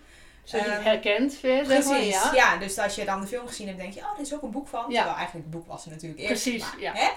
Zodat 0.43 0.65
je 0.65 0.71
het 0.71 0.79
Ehm, 0.79 0.87
herkent 0.89 1.41
weer, 1.41 1.55
maar. 1.67 1.79
Precies, 1.83 2.13
Ja. 2.23 2.31
ja. 2.33 2.57
Dus 2.57 2.77
als 2.77 2.95
je 2.95 3.05
dan 3.05 3.21
de 3.21 3.27
film 3.27 3.47
gezien 3.47 3.67
hebt, 3.67 3.79
denk 3.79 3.93
je, 3.93 3.99
oh, 3.99 4.13
er 4.15 4.21
is 4.21 4.33
ook 4.33 4.41
een 4.41 4.51
boek 4.51 4.67
van. 4.67 4.79
Ja. 4.79 4.85
Terwijl 4.95 5.15
eigenlijk 5.15 5.45
het 5.45 5.49
boek 5.51 5.67
was 5.67 5.85
er 5.85 5.91
natuurlijk 5.91 6.21
eerst. 6.21 6.41
Precies, 6.43 6.61
maar, 6.61 6.79
ja. 6.81 6.91
Hè? 6.95 7.09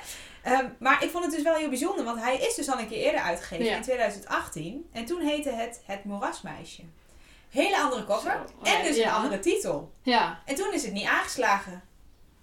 Ehm, 0.43 0.67
maar 0.79 1.03
ik 1.05 1.11
vond 1.11 1.25
het 1.25 1.35
dus 1.35 1.43
wel 1.43 1.55
heel 1.55 1.69
bijzonder, 1.69 2.05
want 2.05 2.21
hij 2.21 2.37
is 2.39 2.55
dus 2.55 2.69
al 2.71 2.79
een 2.79 2.89
keer 2.89 2.99
eerder 3.05 3.21
uitgegeven, 3.21 3.65
Ja. 3.65 3.77
in 3.77 3.83
2018. 3.83 4.89
En 4.93 5.05
toen 5.05 5.21
heette 5.21 5.51
het 5.51 5.81
Het 5.87 6.05
Moerasmeisje. 6.05 6.83
Hele 7.51 7.79
andere 7.81 8.05
cover 8.05 8.31
Zo, 8.63 8.69
en 8.71 8.77
ja, 8.79 8.83
dus 8.83 8.97
ja. 8.97 9.09
een 9.09 9.15
andere 9.15 9.39
titel. 9.39 9.93
Ja, 10.03 10.43
En 10.45 10.55
toen 10.55 10.73
is 10.73 10.83
het 10.83 10.93
niet 10.93 11.07
aangeslagen. 11.07 11.83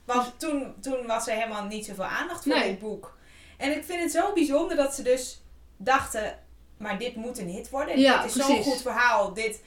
Want 0.06 0.40
toen, 0.40 0.74
toen 0.82 1.08
was 1.08 1.28
er 1.28 1.34
helemaal 1.36 1.64
niet 1.64 1.86
zoveel 1.86 2.04
aandacht 2.06 2.44
voor 2.44 2.54
Nee. 2.54 2.70
dit 2.70 2.80
boek. 2.80 3.18
En 3.58 3.72
ik 3.78 3.84
vind 3.84 4.02
het 4.02 4.12
zo 4.12 4.34
bijzonder 4.34 4.76
dat 4.78 4.96
ze 4.96 5.02
dus 5.02 5.42
dachten, 5.78 6.40
maar 6.78 6.98
dit 6.98 7.16
moet 7.16 7.38
een 7.40 7.48
hit 7.50 7.70
worden. 7.70 8.00
Ja, 8.00 8.22
dit 8.22 8.36
is 8.36 8.46
zo'n 8.46 8.64
goed 8.64 8.82
verhaal. 8.82 9.34
Dit, 9.34 9.62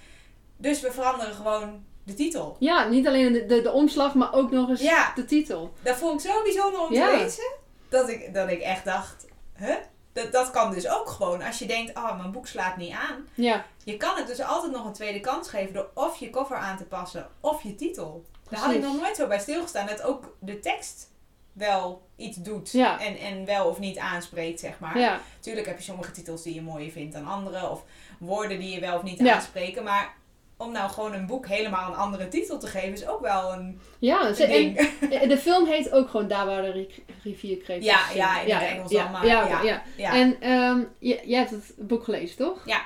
dus 0.56 0.81
we 0.81 0.93
veranderen 0.93 1.35
gewoon 1.35 1.85
de 2.05 2.15
titel. 2.15 2.56
ja 2.59 2.89
niet 2.89 3.06
alleen 3.06 3.33
de, 3.33 3.47
de, 3.47 3.62
de 3.62 3.73
omslag, 3.73 4.15
maar 4.15 4.33
ook 4.33 4.51
nog 4.51 4.69
eens 4.69 4.81
Ja. 4.81 5.12
de 5.15 5.25
titel. 5.25 5.73
Dat 5.83 5.97
vond 5.97 6.25
ik 6.25 6.31
zo 6.31 6.43
bijzonder 6.43 6.81
om 6.81 6.93
Ja. 6.93 7.11
te 7.11 7.17
lezen. 7.17 7.53
Dat 7.89 8.09
ik, 8.09 8.35
dat 8.35 8.49
ik 8.51 8.61
echt 8.61 8.85
dacht, 8.85 9.27
huh? 9.56 9.75
Dat, 10.12 10.33
dat 10.33 10.51
kan 10.51 10.71
dus 10.71 10.89
ook 10.89 11.09
gewoon. 11.09 11.43
Als 11.43 11.59
je 11.59 11.67
denkt, 11.67 11.97
oh, 11.97 12.19
mijn 12.19 12.33
boek 12.33 12.47
slaat 12.47 12.77
niet 12.77 12.93
aan. 12.93 13.29
Ja, 13.35 13.65
Je 13.85 13.97
kan 13.97 14.17
het 14.17 14.27
dus 14.27 14.41
altijd 14.41 14.73
nog 14.73 14.85
een 14.85 14.93
tweede 14.93 15.21
kans 15.21 15.49
geven 15.49 15.75
door 15.75 15.91
of 15.95 16.17
je 16.17 16.31
cover 16.31 16.56
aan 16.56 16.77
te 16.77 16.85
passen 16.85 17.29
of 17.41 17.62
je 17.62 17.75
titel. 17.75 18.25
Daar 18.51 18.61
had 18.61 18.75
ik 18.75 18.83
nog 18.83 19.01
nooit 19.01 19.17
zo 19.17 19.27
bij 19.27 19.39
stilgestaan. 19.39 19.87
Dat 19.87 20.03
ook 20.03 20.37
de 20.41 20.59
tekst 20.61 21.11
wel 21.53 22.03
iets 22.17 22.37
doet. 22.37 22.71
Ja. 22.73 23.01
En, 23.01 23.17
en 23.17 23.45
wel 23.45 23.67
of 23.69 23.79
niet 23.79 23.99
aanspreekt, 23.99 24.61
zeg 24.61 24.79
maar. 24.79 24.99
ja, 24.99 25.21
Tuurlijk 25.41 25.67
heb 25.67 25.77
je 25.79 25.85
sommige 25.85 26.11
titels 26.11 26.43
die 26.43 26.55
je 26.55 26.62
mooier 26.62 26.91
vindt 26.91 27.12
dan 27.15 27.27
andere. 27.27 27.69
Of 27.71 27.83
woorden 28.19 28.59
die 28.59 28.71
je 28.75 28.81
wel 28.81 28.97
of 28.97 29.03
niet 29.03 29.19
Ja. 29.19 29.35
aanspreken. 29.35 29.85
Maar 29.85 30.15
om 30.65 30.73
nou 30.73 30.91
gewoon 30.91 31.13
een 31.15 31.27
boek 31.27 31.47
helemaal 31.47 31.89
een 31.93 31.99
andere 31.99 32.29
titel 32.29 32.59
te 32.59 32.67
geven, 32.67 32.93
is 32.93 33.07
ook 33.07 33.21
wel 33.21 33.53
een 33.53 33.81
ja. 33.99 34.33
ze- 34.33 34.47
ding. 34.47 34.77
en, 35.11 35.29
de 35.29 35.39
film 35.39 35.67
heet 35.67 35.93
ook 35.93 36.11
gewoon 36.11 36.29
Daar 36.29 36.47
waar 36.47 36.63
de 36.63 36.71
ri- 36.71 37.05
rivierkreeften 37.23 37.85
Ja, 37.85 37.99
ja, 38.15 38.41
in 38.41 38.55
het 38.55 38.63
Engels 38.71 38.91
ja, 38.91 39.11
dan, 39.13 39.27
Ja, 39.27 39.47
ja. 39.49 39.63
ja. 39.63 39.83
ja. 39.97 40.13
En 40.13 40.37
ehm, 40.41 40.79
je, 40.99 41.21
jij 41.25 41.39
hebt 41.39 41.51
het 41.51 41.75
boek 41.79 42.05
gelezen, 42.05 42.37
toch? 42.37 42.59
Ja. 42.65 42.81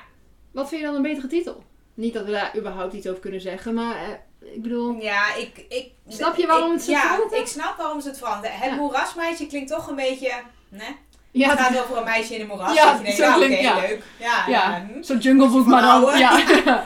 Wat 0.51 0.69
vind 0.69 0.81
je 0.81 0.87
dan 0.87 0.95
een 0.95 1.01
betere 1.01 1.27
titel? 1.27 1.63
Niet 1.93 2.13
dat 2.13 2.25
we 2.25 2.31
daar 2.31 2.57
überhaupt 2.57 2.93
iets 2.93 3.07
over 3.07 3.21
kunnen 3.21 3.41
zeggen, 3.41 3.73
maar 3.73 3.95
eh, 3.95 4.53
ik 4.53 4.61
bedoel... 4.61 4.95
Ja, 5.01 5.35
ik, 5.35 5.65
ik... 5.69 5.91
Snap 6.07 6.35
je 6.35 6.47
waarom 6.47 6.67
ik- 6.67 6.73
het 6.73 6.83
zo 6.83 6.91
Ja, 6.91 7.19
ik 7.31 7.47
snap 7.47 7.77
waarom 7.77 8.01
ze 8.01 8.07
het 8.07 8.17
veranderen. 8.17 8.57
Het 8.57 8.69
Ja. 8.69 8.75
moerasmeisje 8.75 9.47
klinkt 9.47 9.69
toch 9.71 9.87
een 9.87 9.95
beetje... 9.95 10.31
Nee? 10.69 10.95
Ja, 11.31 11.49
het 11.49 11.59
gaat 11.59 11.81
over 11.83 11.97
een 11.97 12.03
meisje 12.03 12.35
in 12.35 12.41
een 12.41 12.47
moeras. 12.47 12.73
Ja, 12.75 12.85
dat 12.85 12.97
je 12.97 13.03
denkt, 13.03 13.17
zo 13.19 13.23
nou, 13.25 13.35
oké, 13.37 13.45
klinkt- 13.45 13.63
ja. 13.63 13.75
leuk. 13.79 14.03
Ja, 14.19 14.43
Ja. 14.47 14.85
ja. 14.95 15.03
zo'n 15.03 15.17
jungleboek, 15.17 15.65
maar 15.65 15.81
dan... 15.81 16.01
Ja, 16.19 16.39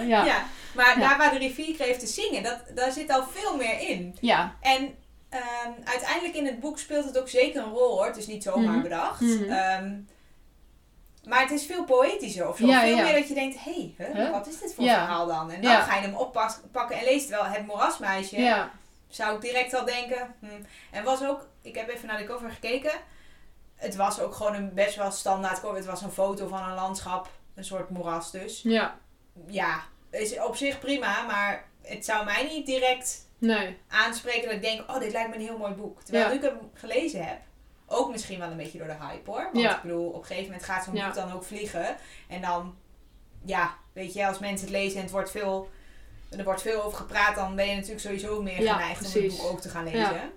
ja. 0.08 0.46
Maar 0.76 1.00
daar 1.00 1.18
waar 1.18 1.32
de 1.32 1.38
rivierkreeften 1.38 2.08
zingen, 2.08 2.44
dat, 2.44 2.60
daar 2.76 2.92
zit 2.92 3.10
al 3.12 3.24
veel 3.32 3.56
meer 3.58 3.80
in. 3.90 4.18
ja. 4.22 4.56
En 4.62 4.96
ehm, 5.30 5.72
uiteindelijk 5.84 6.36
in 6.36 6.46
het 6.46 6.60
boek 6.60 6.80
speelt 6.80 7.06
het 7.06 7.20
ook 7.20 7.30
zeker 7.30 7.64
een 7.64 7.70
rol 7.72 7.96
hoor. 7.96 8.06
Het 8.06 8.18
is 8.18 8.28
niet 8.28 8.44
zomaar 8.44 8.74
Mhm. 8.74 8.82
bedacht. 8.82 9.20
Mhm. 9.22 9.44
Ehm, 9.52 10.00
maar 11.28 11.42
het 11.42 11.52
is 11.52 11.66
veel 11.66 11.84
poëtischer 11.84 12.48
of 12.50 12.58
zo. 12.58 12.66
Ja, 12.66 12.82
veel 12.82 12.96
ja. 12.98 13.04
meer 13.04 13.14
dat 13.14 13.28
je 13.28 13.34
denkt, 13.34 13.64
hé, 13.64 13.94
hey, 13.98 14.14
Huh? 14.14 14.32
wat 14.32 14.48
is 14.48 14.60
dit 14.60 14.74
voor 14.74 14.84
Ja. 14.84 14.94
verhaal 15.06 15.28
dan? 15.28 15.52
En 15.52 15.62
dan 15.62 15.82
ga 15.82 15.96
je 15.96 16.02
hem 16.02 16.14
oppakken 16.16 16.98
en 16.98 17.04
leest 17.04 17.30
wel 17.30 17.44
het 17.44 17.66
moerasmeisje. 17.68 18.42
Ja, 18.42 18.72
Zou 19.08 19.36
ik 19.36 19.42
direct 19.42 19.74
al 19.74 19.86
denken. 19.86 20.36
Hm. 20.40 20.46
En 20.92 21.04
was 21.04 21.24
ook, 21.24 21.48
ik 21.62 21.76
heb 21.76 21.90
even 21.90 22.08
naar 22.08 22.18
de 22.18 22.24
cover 22.24 22.50
gekeken. 22.50 22.92
Het 23.76 23.96
was 23.96 24.20
ook 24.20 24.34
gewoon 24.36 24.54
een 24.56 24.74
best 24.74 24.96
wel 24.96 25.12
standaard 25.12 25.60
cover. 25.62 25.76
Het 25.78 25.86
was 25.86 26.02
een 26.02 26.12
foto 26.12 26.48
van 26.48 26.64
een 26.64 26.74
landschap. 26.76 27.30
Een 27.56 27.66
soort 27.66 27.90
moeras 27.90 28.32
dus. 28.32 28.62
ja. 28.62 28.96
Ja, 29.48 29.80
is 30.22 30.40
op 30.40 30.56
zich 30.56 30.80
prima. 30.80 31.26
Maar 31.26 31.66
het 31.82 32.06
zou 32.06 32.26
mij 32.26 32.44
niet 32.48 32.66
direct 32.66 33.28
Nee. 33.38 33.78
aanspreken 33.88 34.44
dat 34.46 34.54
ik 34.54 34.62
denk, 34.62 34.90
oh, 34.90 35.00
dit 35.00 35.12
lijkt 35.12 35.30
me 35.30 35.36
een 35.36 35.42
heel 35.42 35.58
mooi 35.58 35.74
boek. 35.74 36.02
Terwijl 36.02 36.24
Ja. 36.26 36.30
nu 36.32 36.36
ik 36.38 36.44
hem 36.44 36.58
gelezen 36.74 37.26
heb, 37.26 37.38
ook 37.88 38.12
misschien 38.12 38.40
wel 38.40 38.52
een 38.52 38.58
beetje 38.58 38.78
door 38.78 38.88
de 38.88 38.96
hype 39.06 39.32
hoor. 39.32 39.50
Want 39.54 39.66
Ja. 39.66 39.76
ik 39.76 39.82
bedoel, 39.82 40.08
op 40.08 40.20
een 40.20 40.26
gegeven 40.26 40.46
moment 40.50 40.64
gaat 40.64 40.84
zo'n 40.84 40.96
Ja. 40.96 41.06
boek 41.06 41.16
dan 41.16 41.32
ook 41.32 41.44
vliegen. 41.44 41.96
En 42.28 42.42
dan, 42.42 42.76
ja, 43.46 43.76
weet 43.94 44.14
je, 44.14 44.28
als 44.28 44.40
mensen 44.40 44.68
het 44.68 44.76
lezen 44.76 44.96
en 44.98 45.04
het 45.04 45.12
wordt 45.12 45.32
veel, 45.32 45.70
er 46.38 46.44
wordt 46.44 46.62
veel 46.62 46.84
over 46.84 46.98
gepraat, 46.98 47.36
dan 47.36 47.56
ben 47.56 47.68
je 47.68 47.74
natuurlijk 47.76 48.02
sowieso 48.02 48.42
meer 48.42 48.56
geneigd 48.56 49.06
om 49.16 49.22
het 49.22 49.38
boek 49.38 49.44
ook 49.46 49.62
te 49.62 49.70
gaan 49.70 49.84
lezen. 49.84 50.32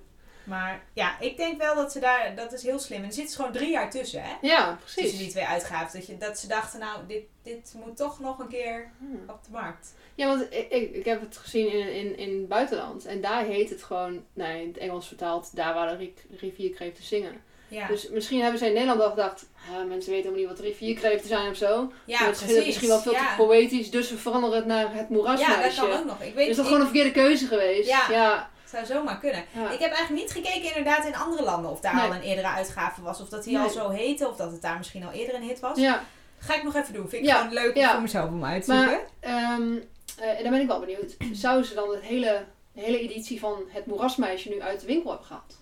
Maar 0.47 0.83
ja, 0.93 1.21
ik 1.21 1.37
denk 1.37 1.59
wel 1.59 1.75
dat 1.75 1.93
ze 1.93 2.01
daar, 2.01 2.33
dat 2.37 2.53
is 2.53 2.63
heel 2.63 2.79
slim. 2.79 3.01
En 3.03 3.07
er 3.07 3.13
zit 3.13 3.35
gewoon 3.35 3.53
drie 3.53 3.71
jaar 3.71 3.91
tussen, 3.91 4.23
hè? 4.23 4.33
Ja, 4.41 4.79
Tussen 4.83 5.03
die 5.03 5.11
precies. 5.13 5.33
twee 5.33 5.45
uitgaven. 5.47 5.99
Dat, 5.99 6.07
je, 6.07 6.17
dat 6.19 6.39
ze 6.39 6.47
dachten, 6.49 6.81
nou, 6.81 6.99
dit, 7.09 7.23
dit 7.43 7.75
moet 7.85 7.97
toch 7.97 8.21
nog 8.21 8.39
een 8.39 8.49
keer 8.49 8.91
Hmm. 8.99 9.23
op 9.29 9.45
de 9.45 9.51
markt. 9.53 9.95
Ja, 10.15 10.27
want 10.27 10.43
ik, 10.51 10.67
ik, 10.71 10.95
ik 10.95 11.05
heb 11.05 11.21
het 11.21 11.37
gezien 11.37 11.73
in, 11.73 11.93
in, 11.95 12.17
in 12.19 12.37
het 12.39 12.49
buitenland. 12.49 13.05
En 13.07 13.21
daar 13.21 13.45
heet 13.45 13.71
het 13.71 13.83
gewoon, 13.83 14.25
nee, 14.33 14.63
in 14.63 14.69
het 14.69 14.79
Engels 14.79 15.07
vertaald, 15.07 15.57
daar 15.57 15.75
waar 15.75 15.89
de 15.89 15.97
ri- 15.97 16.15
rivierkreeften 16.41 17.05
zingen. 17.05 17.43
Ja, 17.69 17.87
Dus 17.87 18.09
misschien 18.09 18.41
hebben 18.41 18.59
ze 18.59 18.67
in 18.67 18.73
Nederland 18.73 19.01
al 19.01 19.11
gedacht, 19.11 19.47
ah, 19.71 19.77
mensen 19.89 20.13
weten 20.13 20.13
helemaal 20.15 20.37
niet 20.39 20.47
wat 20.49 20.59
rivierkreeften 20.61 21.29
zijn 21.29 21.51
of 21.51 21.57
zo. 21.57 21.93
ja 22.05 22.21
Maar 22.21 22.29
het 22.29 22.51
is 22.51 22.65
misschien 22.67 22.89
wel 22.89 22.99
veel 23.01 23.13
ja. 23.13 23.31
te 23.37 23.43
poëtisch, 23.43 23.91
dus 23.91 24.11
we 24.11 24.17
veranderen 24.17 24.57
het 24.57 24.67
naar 24.67 24.83
het 24.83 24.93
Ja, 24.93 24.99
dat 25.01 25.09
moerasmeisje. 25.09 25.81
kan 25.81 25.93
ook 25.93 26.05
nog. 26.05 26.21
Ik 26.23 26.35
weet 26.35 26.49
is 26.49 26.57
dat 26.57 26.65
ik- 26.65 26.71
gewoon 26.71 26.87
een 26.87 26.93
verkeerde 26.93 27.21
keuze 27.21 27.47
geweest? 27.47 27.89
Ja. 27.89 28.07
ja. 28.11 28.51
Zou 28.71 28.87
zomaar 28.87 29.19
kunnen. 29.19 29.45
ja. 29.53 29.71
Ik 29.71 29.79
heb 29.79 29.93
eigenlijk 29.93 30.23
niet 30.23 30.33
gekeken 30.33 30.77
inderdaad 30.77 31.07
in 31.07 31.17
andere 31.17 31.43
landen 31.43 31.71
of 31.71 31.81
daar 31.81 31.95
Nee. 31.95 32.05
al 32.05 32.15
een 32.15 32.23
eerdere 32.23 32.49
uitgave 32.49 33.03
was. 33.03 33.21
Of 33.21 33.29
dat 33.29 33.45
die 33.45 33.59
al 33.59 33.69
zo 33.71 33.89
heette. 33.91 34.29
Of 34.29 34.37
dat 34.37 34.53
het 34.53 34.63
daar 34.63 34.77
misschien 34.77 35.05
al 35.05 35.13
eerder 35.13 35.35
een 35.35 35.43
hit 35.43 35.61
was. 35.61 35.79
Ja, 35.79 36.05
Ga 36.39 36.55
ik 36.55 36.63
nog 36.63 36.75
even 36.75 36.93
doen. 36.95 37.09
Vind 37.09 37.23
ik 37.23 37.29
Ja, 37.29 37.37
gewoon 37.39 37.53
leuk 37.53 37.77
ja. 37.77 37.93
voor 37.93 38.01
mezelf 38.03 38.29
om 38.31 38.45
uit 38.45 38.65
te 38.65 38.73
zoeken. 38.73 38.91
maar 38.91 39.33
ehm, 39.33 39.77
Eh, 40.19 40.29
en 40.37 40.43
dan 40.43 40.51
ben 40.53 40.61
ik 40.61 40.67
wel 40.67 40.81
benieuwd. 40.81 41.17
Zouden 41.33 41.67
ze 41.67 41.75
dan 41.75 41.91
het 41.91 42.01
hele, 42.03 42.45
de 42.73 42.81
hele 42.81 42.99
editie 43.01 43.41
van 43.41 43.63
Het 43.69 43.87
Moerasmeisje 43.87 44.49
nu 44.49 44.63
uit 44.63 44.81
de 44.81 44.87
winkel 44.87 45.11
hebben 45.11 45.27
gehad? 45.27 45.57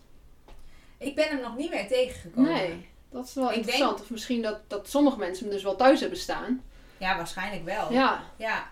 Ik 0.98 1.14
ben 1.14 1.28
hem 1.28 1.40
nog 1.40 1.56
niet 1.56 1.70
meer 1.70 1.86
tegengekomen. 1.88 2.52
Nee, 2.52 2.88
dat 3.10 3.24
is 3.24 3.34
wel 3.34 3.50
Ik 3.50 3.56
interessant. 3.56 4.00
Of 4.00 4.10
misschien 4.10 4.42
dat, 4.42 4.58
dat 4.68 4.88
sommige 4.88 5.18
mensen 5.18 5.44
hem 5.44 5.54
dus 5.54 5.62
wel 5.62 5.76
thuis 5.76 6.00
hebben 6.00 6.18
staan. 6.18 6.62
Ja, 6.98 7.16
waarschijnlijk 7.16 7.64
wel. 7.64 7.92
Ja, 7.92 8.22
ja. 8.36 8.68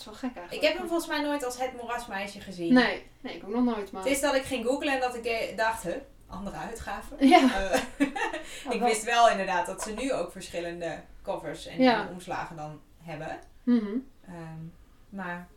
Is 0.00 0.04
wel 0.06 0.14
gek 0.14 0.36
eigenlijk. 0.36 0.52
Ik 0.62 0.68
heb 0.68 0.78
hem 0.78 0.86
volgens 0.88 1.08
mij 1.08 1.20
nooit 1.22 1.44
als 1.44 1.58
het 1.58 1.80
moerasmeisje 1.80 2.40
gezien. 2.40 2.72
Nee, 2.72 3.06
nee, 3.20 3.34
ik 3.36 3.42
ook 3.44 3.54
nog 3.54 3.64
nooit. 3.64 3.92
Maar... 3.92 4.02
Het 4.02 4.10
is 4.10 4.20
dat 4.20 4.34
ik 4.34 4.42
ging 4.42 4.66
googlen 4.66 4.92
en 4.94 5.00
dat 5.00 5.14
ik 5.16 5.24
eh, 5.24 5.56
dacht, 5.56 5.82
huh, 5.82 5.94
andere 6.26 6.56
uitgaven. 6.56 7.28
Ja, 7.28 7.70
Eh, 7.70 7.80
ik 8.74 8.80
wist 8.80 9.04
wel 9.04 9.30
inderdaad 9.30 9.66
dat 9.66 9.82
ze 9.82 9.92
nu 9.92 10.12
ook 10.12 10.32
verschillende 10.32 11.00
covers 11.22 11.66
en, 11.66 11.82
Ja. 11.82 12.08
omslagen 12.12 12.56
dan 12.56 12.80
hebben. 13.02 13.38
Mhm. 13.62 13.96
Ehm, 14.26 14.64
maar 15.08 15.48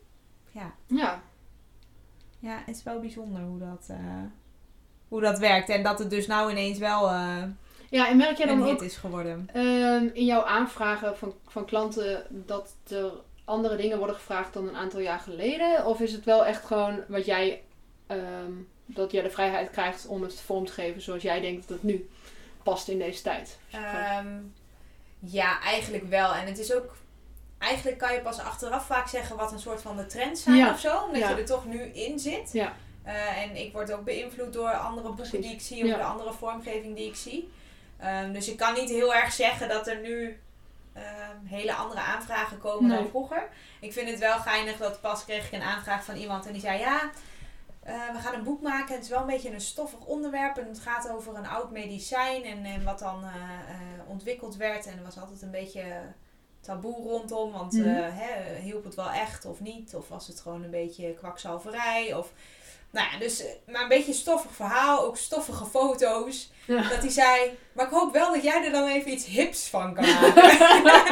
ja. 0.51 0.71
ja. 0.87 1.21
ja, 2.39 2.61
het 2.65 2.75
is 2.75 2.83
wel 2.83 2.99
bijzonder 2.99 3.41
hoe 3.41 3.59
dat, 3.59 3.85
eh, 3.89 3.97
hoe 5.07 5.21
dat 5.21 5.39
werkt. 5.39 5.69
En 5.69 5.83
dat 5.83 5.99
het 5.99 6.09
dus 6.09 6.27
nou 6.27 6.51
ineens 6.51 6.77
wel 6.77 7.09
eh, 7.09 7.43
ja, 7.89 8.07
en 8.09 8.17
merk 8.17 8.37
jij 8.37 8.47
dan 8.47 8.63
ook 8.69 8.81
is 8.81 8.97
geworden. 8.97 9.49
ehm, 9.53 10.07
in 10.13 10.25
jouw 10.25 10.43
aanvragen 10.43 11.17
van, 11.17 11.33
van 11.47 11.65
klanten 11.65 12.25
dat 12.29 12.75
er 12.89 13.11
andere 13.45 13.75
dingen 13.75 13.97
worden 13.97 14.15
gevraagd 14.15 14.53
dan 14.53 14.67
een 14.67 14.75
aantal 14.75 14.99
jaar 14.99 15.19
geleden? 15.19 15.85
Of 15.85 15.99
is 15.99 16.11
het 16.11 16.23
wel 16.25 16.45
echt 16.45 16.65
gewoon 16.65 17.03
wat 17.07 17.25
jij, 17.25 17.61
ehm, 18.07 18.51
dat 18.85 19.11
jij 19.11 19.21
de 19.21 19.29
vrijheid 19.29 19.69
krijgt 19.69 20.07
om 20.07 20.21
het 20.21 20.41
vorm 20.41 20.65
te 20.65 20.71
geven 20.71 21.01
zoals 21.01 21.21
jij 21.21 21.39
denkt 21.39 21.67
dat 21.67 21.77
het 21.77 21.83
nu 21.83 22.09
past 22.63 22.87
in 22.87 22.99
deze 22.99 23.21
tijd? 23.21 23.57
Ehm, 23.71 24.27
ja, 25.19 25.61
eigenlijk 25.61 26.09
wel. 26.09 26.33
En 26.33 26.45
het 26.45 26.59
is 26.59 26.73
ook... 26.73 26.95
Eigenlijk 27.57 27.97
kan 27.97 28.13
je 28.13 28.19
pas 28.21 28.39
achteraf 28.39 28.85
vaak 28.85 29.07
zeggen 29.07 29.35
wat 29.37 29.51
een 29.51 29.59
soort 29.59 29.81
van 29.81 29.97
de 29.97 30.05
trends 30.05 30.43
zijn 30.43 30.55
Ja. 30.57 30.71
of 30.71 30.79
zo. 30.79 30.97
Omdat 31.03 31.21
Ja. 31.21 31.29
je 31.29 31.35
er 31.35 31.45
toch 31.45 31.65
nu 31.65 31.81
in 31.81 32.19
zit. 32.19 32.49
Ja. 32.53 32.73
Eh, 33.03 33.41
en 33.43 33.55
ik 33.55 33.73
word 33.73 33.91
ook 33.93 34.03
beïnvloed 34.03 34.53
door 34.53 34.73
andere 34.73 35.07
boeken 35.07 35.29
Precies. 35.29 35.45
die 35.47 35.55
ik 35.55 35.61
zie. 35.61 35.91
Of 35.93 35.97
de 35.97 36.03
andere 36.03 36.33
vormgeving 36.33 36.95
die 36.95 37.07
ik 37.07 37.15
zie. 37.15 37.51
Ehm, 37.99 38.31
dus 38.33 38.49
ik 38.49 38.57
kan 38.57 38.73
niet 38.73 38.89
heel 38.89 39.13
erg 39.13 39.31
zeggen 39.33 39.69
dat 39.69 39.87
er 39.87 39.99
nu 40.01 40.39
ehm, 40.93 41.45
hele 41.45 41.73
andere 41.73 42.01
aanvragen 42.01 42.57
komen 42.59 42.89
dan 42.89 43.07
vroeger. 43.07 43.47
Ik 43.79 43.93
vind 43.93 44.09
het 44.09 44.19
wel 44.19 44.37
geinig 44.39 44.77
dat 44.77 45.01
pas 45.01 45.23
kreeg 45.25 45.45
ik 45.45 45.51
een 45.51 45.61
aanvraag 45.61 46.03
van 46.03 46.15
iemand 46.15 46.45
en 46.45 46.51
die 46.53 46.61
zei 46.61 46.79
ja... 46.79 47.09
eh, 47.83 47.93
we 48.13 48.19
gaan 48.19 48.33
een 48.33 48.43
boek 48.43 48.61
maken. 48.61 48.93
Het 48.95 49.03
is 49.03 49.09
wel 49.09 49.19
een 49.19 49.25
beetje 49.27 49.53
een 49.53 49.61
stoffig 49.61 49.99
onderwerp. 50.05 50.57
En 50.57 50.67
het 50.67 50.79
gaat 50.79 51.09
over 51.09 51.35
een 51.35 51.47
oud 51.47 51.71
medicijn. 51.71 52.43
En, 52.43 52.65
en 52.65 52.83
wat 52.83 52.99
dan 52.99 53.23
eh, 53.23 53.29
eh, 53.29 54.09
ontwikkeld 54.09 54.55
werd. 54.55 54.85
En 54.85 54.97
er 54.97 55.03
was 55.03 55.19
altijd 55.19 55.41
een 55.41 55.51
beetje 55.51 55.83
taboe 56.61 56.95
rondom. 56.95 57.51
Want 57.51 57.73
Mhm. 57.73 57.87
hè, 58.11 58.55
hielp 58.59 58.83
het 58.83 58.95
wel 58.95 59.11
echt 59.11 59.45
of 59.45 59.59
niet? 59.59 59.95
Of 59.95 60.07
was 60.07 60.27
het 60.27 60.39
gewoon 60.41 60.63
een 60.63 60.69
beetje 60.71 61.13
kwakzalverij? 61.13 62.13
Of, 62.13 62.31
nou 62.93 63.07
ja, 63.11 63.19
dus 63.19 63.45
eh, 63.45 63.51
maar 63.67 63.81
een 63.81 63.87
beetje 63.87 64.07
een 64.11 64.17
stoffig 64.17 64.51
verhaal. 64.51 65.05
Ook 65.05 65.17
stoffige 65.17 65.65
foto's. 65.65 66.51
Ja. 66.65 66.89
Dat 66.89 66.99
hij 66.99 67.09
zei, 67.09 67.57
maar 67.73 67.85
ik 67.85 67.91
hoop 67.91 68.13
wel 68.13 68.33
dat 68.33 68.43
jij 68.43 68.63
er 68.65 68.71
dan 68.71 68.87
even 68.87 69.11
iets 69.11 69.25
hips 69.25 69.67
van 69.67 69.93
kan 69.93 70.05
maken. 70.05 70.35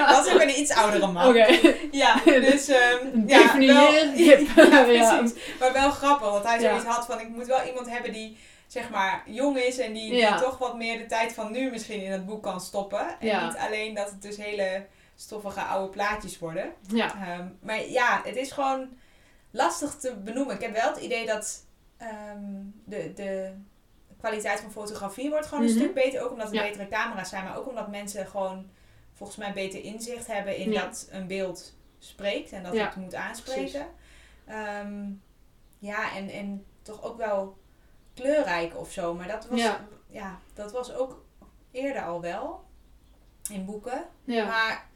dat 0.14 0.26
is 0.26 0.34
ook 0.34 0.42
een 0.42 0.60
iets 0.60 0.72
oudere 0.72 1.08
man. 1.08 1.28
Oké, 1.28 1.60
Ja, 1.92 2.22
dus 2.26 2.68
ehm 2.68 3.28
ja, 3.28 3.58
wel, 3.58 4.12
hip. 4.12 4.48
ja, 4.56 4.86
Ja. 4.86 5.18
precies. 5.18 5.40
Maar 5.60 5.74
wel 5.74 5.92
grappig, 5.92 6.32
dat 6.32 6.44
hij 6.44 6.60
zoiets 6.60 6.86
had 6.86 7.06
van 7.06 7.20
ik 7.20 7.30
moet 7.30 7.48
wel 7.48 7.66
iemand 7.66 7.90
hebben 7.90 8.14
die 8.14 8.38
zeg 8.68 8.90
maar 8.90 9.24
jong 9.26 9.58
is 9.58 9.78
en 9.78 9.94
die, 9.94 10.36
toch 10.36 10.58
wat 10.58 10.78
meer 10.78 10.98
de 10.98 11.06
tijd 11.06 11.34
van 11.34 11.52
nu 11.52 11.70
misschien 11.70 12.04
in 12.04 12.12
het 12.12 12.26
boek 12.26 12.44
kan 12.44 12.62
stoppen. 12.62 13.20
En 13.20 13.46
niet 13.46 13.58
alleen 13.58 13.94
dat 13.94 14.10
het 14.10 14.22
dus 14.22 14.38
hele 14.38 14.86
stoffige 15.16 15.62
oude 15.62 15.90
plaatjes 15.90 16.40
worden. 16.40 16.74
Ja. 16.88 17.06
Ehm, 17.06 17.48
maar 17.62 17.90
ja, 17.90 18.22
het 18.24 18.36
is 18.36 18.52
gewoon 18.52 18.90
lastig 19.52 19.96
te 19.96 20.16
benoemen. 20.16 20.56
Ik 20.56 20.62
heb 20.62 20.74
wel 20.74 20.94
het 20.94 21.04
idee 21.04 21.26
dat 21.26 21.64
ehm, 22.02 22.64
de, 22.86 23.14
de 23.14 23.54
kwaliteit 24.20 24.60
van 24.60 24.72
fotografie 24.72 25.30
wordt 25.30 25.48
gewoon 25.48 25.64
een 25.64 25.70
Mhm. 25.70 25.80
stuk 25.80 25.94
beter. 25.94 26.22
Ook 26.22 26.32
omdat 26.32 26.48
er 26.48 26.54
Ja. 26.54 26.62
betere 26.62 26.88
camera's 26.88 27.30
zijn, 27.30 27.44
maar 27.44 27.58
ook 27.58 27.68
omdat 27.68 27.88
mensen 27.90 28.28
gewoon 28.28 28.70
volgens 29.14 29.38
mij 29.38 29.54
beter 29.54 29.84
inzicht 29.84 30.28
hebben 30.28 30.56
in 30.58 30.72
Ja. 30.72 30.82
dat 30.82 31.08
een 31.12 31.28
beeld 31.28 31.74
spreekt 32.00 32.52
en 32.52 32.64
dat 32.64 32.74
Ja, 32.74 32.86
het 32.86 32.96
moet 32.96 33.16
aanspreken. 33.16 33.88
Ehm, 34.46 35.04
ja, 35.80 36.16
en, 36.16 36.30
en 36.30 36.66
toch 36.82 37.04
ook 37.04 37.18
wel 37.18 37.58
kleurrijk 38.14 38.78
of 38.78 38.92
zo. 38.92 39.14
Maar 39.14 39.28
dat 39.28 39.48
was, 39.48 39.60
Ja. 39.60 39.88
ja. 40.08 40.40
dat 40.54 40.72
was 40.72 40.94
ook 40.94 41.24
eerder 41.72 42.02
al 42.04 42.22
wel 42.22 42.64
in 43.50 43.66
boeken. 43.66 44.06
Ja. 44.24 44.46
Maar 44.46 44.88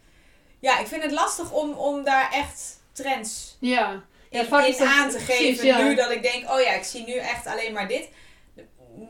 ja, 0.59 0.79
ik 0.79 0.87
vind 0.87 1.03
het 1.03 1.11
lastig 1.11 1.51
om, 1.51 1.71
om 1.73 2.03
daar 2.03 2.31
echt 2.31 2.83
trends 2.91 3.57
Ja. 3.59 4.03
In, 4.41 4.87
aan 4.87 5.09
te 5.09 5.15
precies, 5.25 5.37
geven. 5.37 5.65
ja. 5.65 5.77
Nu 5.81 5.95
dat 5.95 6.11
ik 6.11 6.21
denk, 6.21 6.51
oh 6.51 6.61
ja, 6.61 6.71
ik 6.73 6.83
zie 6.83 7.05
nu 7.05 7.13
echt 7.13 7.47
alleen 7.47 7.73
maar 7.73 7.87
dit. 7.87 8.09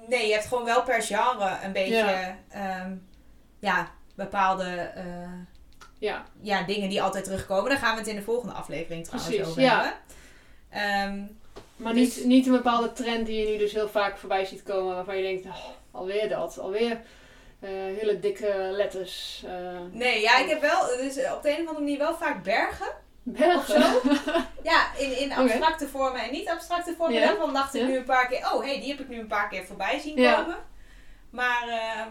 Nee, 0.08 0.28
je 0.28 0.34
hebt 0.34 0.46
gewoon 0.46 0.66
wel 0.66 0.84
per 0.84 1.02
genre 1.02 1.58
een 1.64 1.72
beetje 1.72 1.96
Ja. 1.96 2.38
ja, 2.54 2.88
ja 3.60 3.92
bepaalde 4.16 4.92
eh, 4.96 5.04
Ja. 6.00 6.24
ja, 6.42 6.64
dingen 6.64 6.90
die 6.90 7.02
altijd 7.02 7.24
terugkomen. 7.24 7.70
Daar 7.70 7.80
gaan 7.80 7.94
we 7.94 8.00
het 8.00 8.10
in 8.10 8.16
de 8.16 8.22
volgende 8.22 8.54
aflevering 8.54 9.04
trouwens 9.06 9.36
Precies, 9.36 9.52
over 9.52 9.70
hebben. 9.72 9.94
Ehm, 10.70 11.24
Maar 11.76 11.94
Dus- 11.94 12.16
niet, 12.16 12.26
niet 12.26 12.46
een 12.46 12.52
bepaalde 12.52 12.94
trend 12.94 13.26
die 13.26 13.40
je 13.46 13.52
nu 13.52 13.58
dus 13.58 13.74
heel 13.74 13.90
vaak 13.90 14.18
voorbij 14.18 14.46
ziet 14.46 14.64
komen 14.64 14.96
waarvan 14.96 15.18
je 15.18 15.24
denkt, 15.24 15.46
oh, 15.46 15.66
alweer 15.92 16.30
dat, 16.30 16.60
alweer 16.60 17.02
eh, 17.60 17.70
hele 17.72 18.20
dikke 18.20 18.68
letters. 18.72 19.44
eh 19.48 19.80
nee, 19.92 20.22
ja, 20.22 20.38
ik 20.38 20.50
heb 20.50 20.62
wel 20.62 20.86
dus 20.98 21.18
op 21.32 21.44
de 21.44 21.50
een 21.50 21.54
of 21.54 21.60
andere 21.60 21.80
manier 21.80 21.98
wel 21.98 22.16
vaak 22.16 22.44
bergen. 22.44 22.88
Bergen. 23.26 23.84
Ja, 24.64 24.96
in, 24.98 25.20
in 25.20 25.32
abstracte 25.34 25.88
vormen 25.88 26.22
en 26.22 26.32
niet 26.32 26.50
abstracte 26.50 26.94
vormen. 26.98 27.20
Ja. 27.20 27.26
Daarvan 27.26 27.54
dacht 27.54 27.76
ik 27.76 27.88
nu 27.88 27.98
een 27.98 28.04
paar 28.04 28.28
keer, 28.28 28.50
oh 28.54 28.62
hé, 28.64 28.68
hey, 28.70 28.80
die 28.80 28.90
heb 28.90 29.00
ik 29.00 29.08
nu 29.10 29.20
een 29.20 29.28
paar 29.28 29.50
keer 29.50 29.66
voorbij 29.66 30.00
zien 30.00 30.16
komen. 30.16 30.56
Maar 31.30 31.68
ehm, 31.68 32.10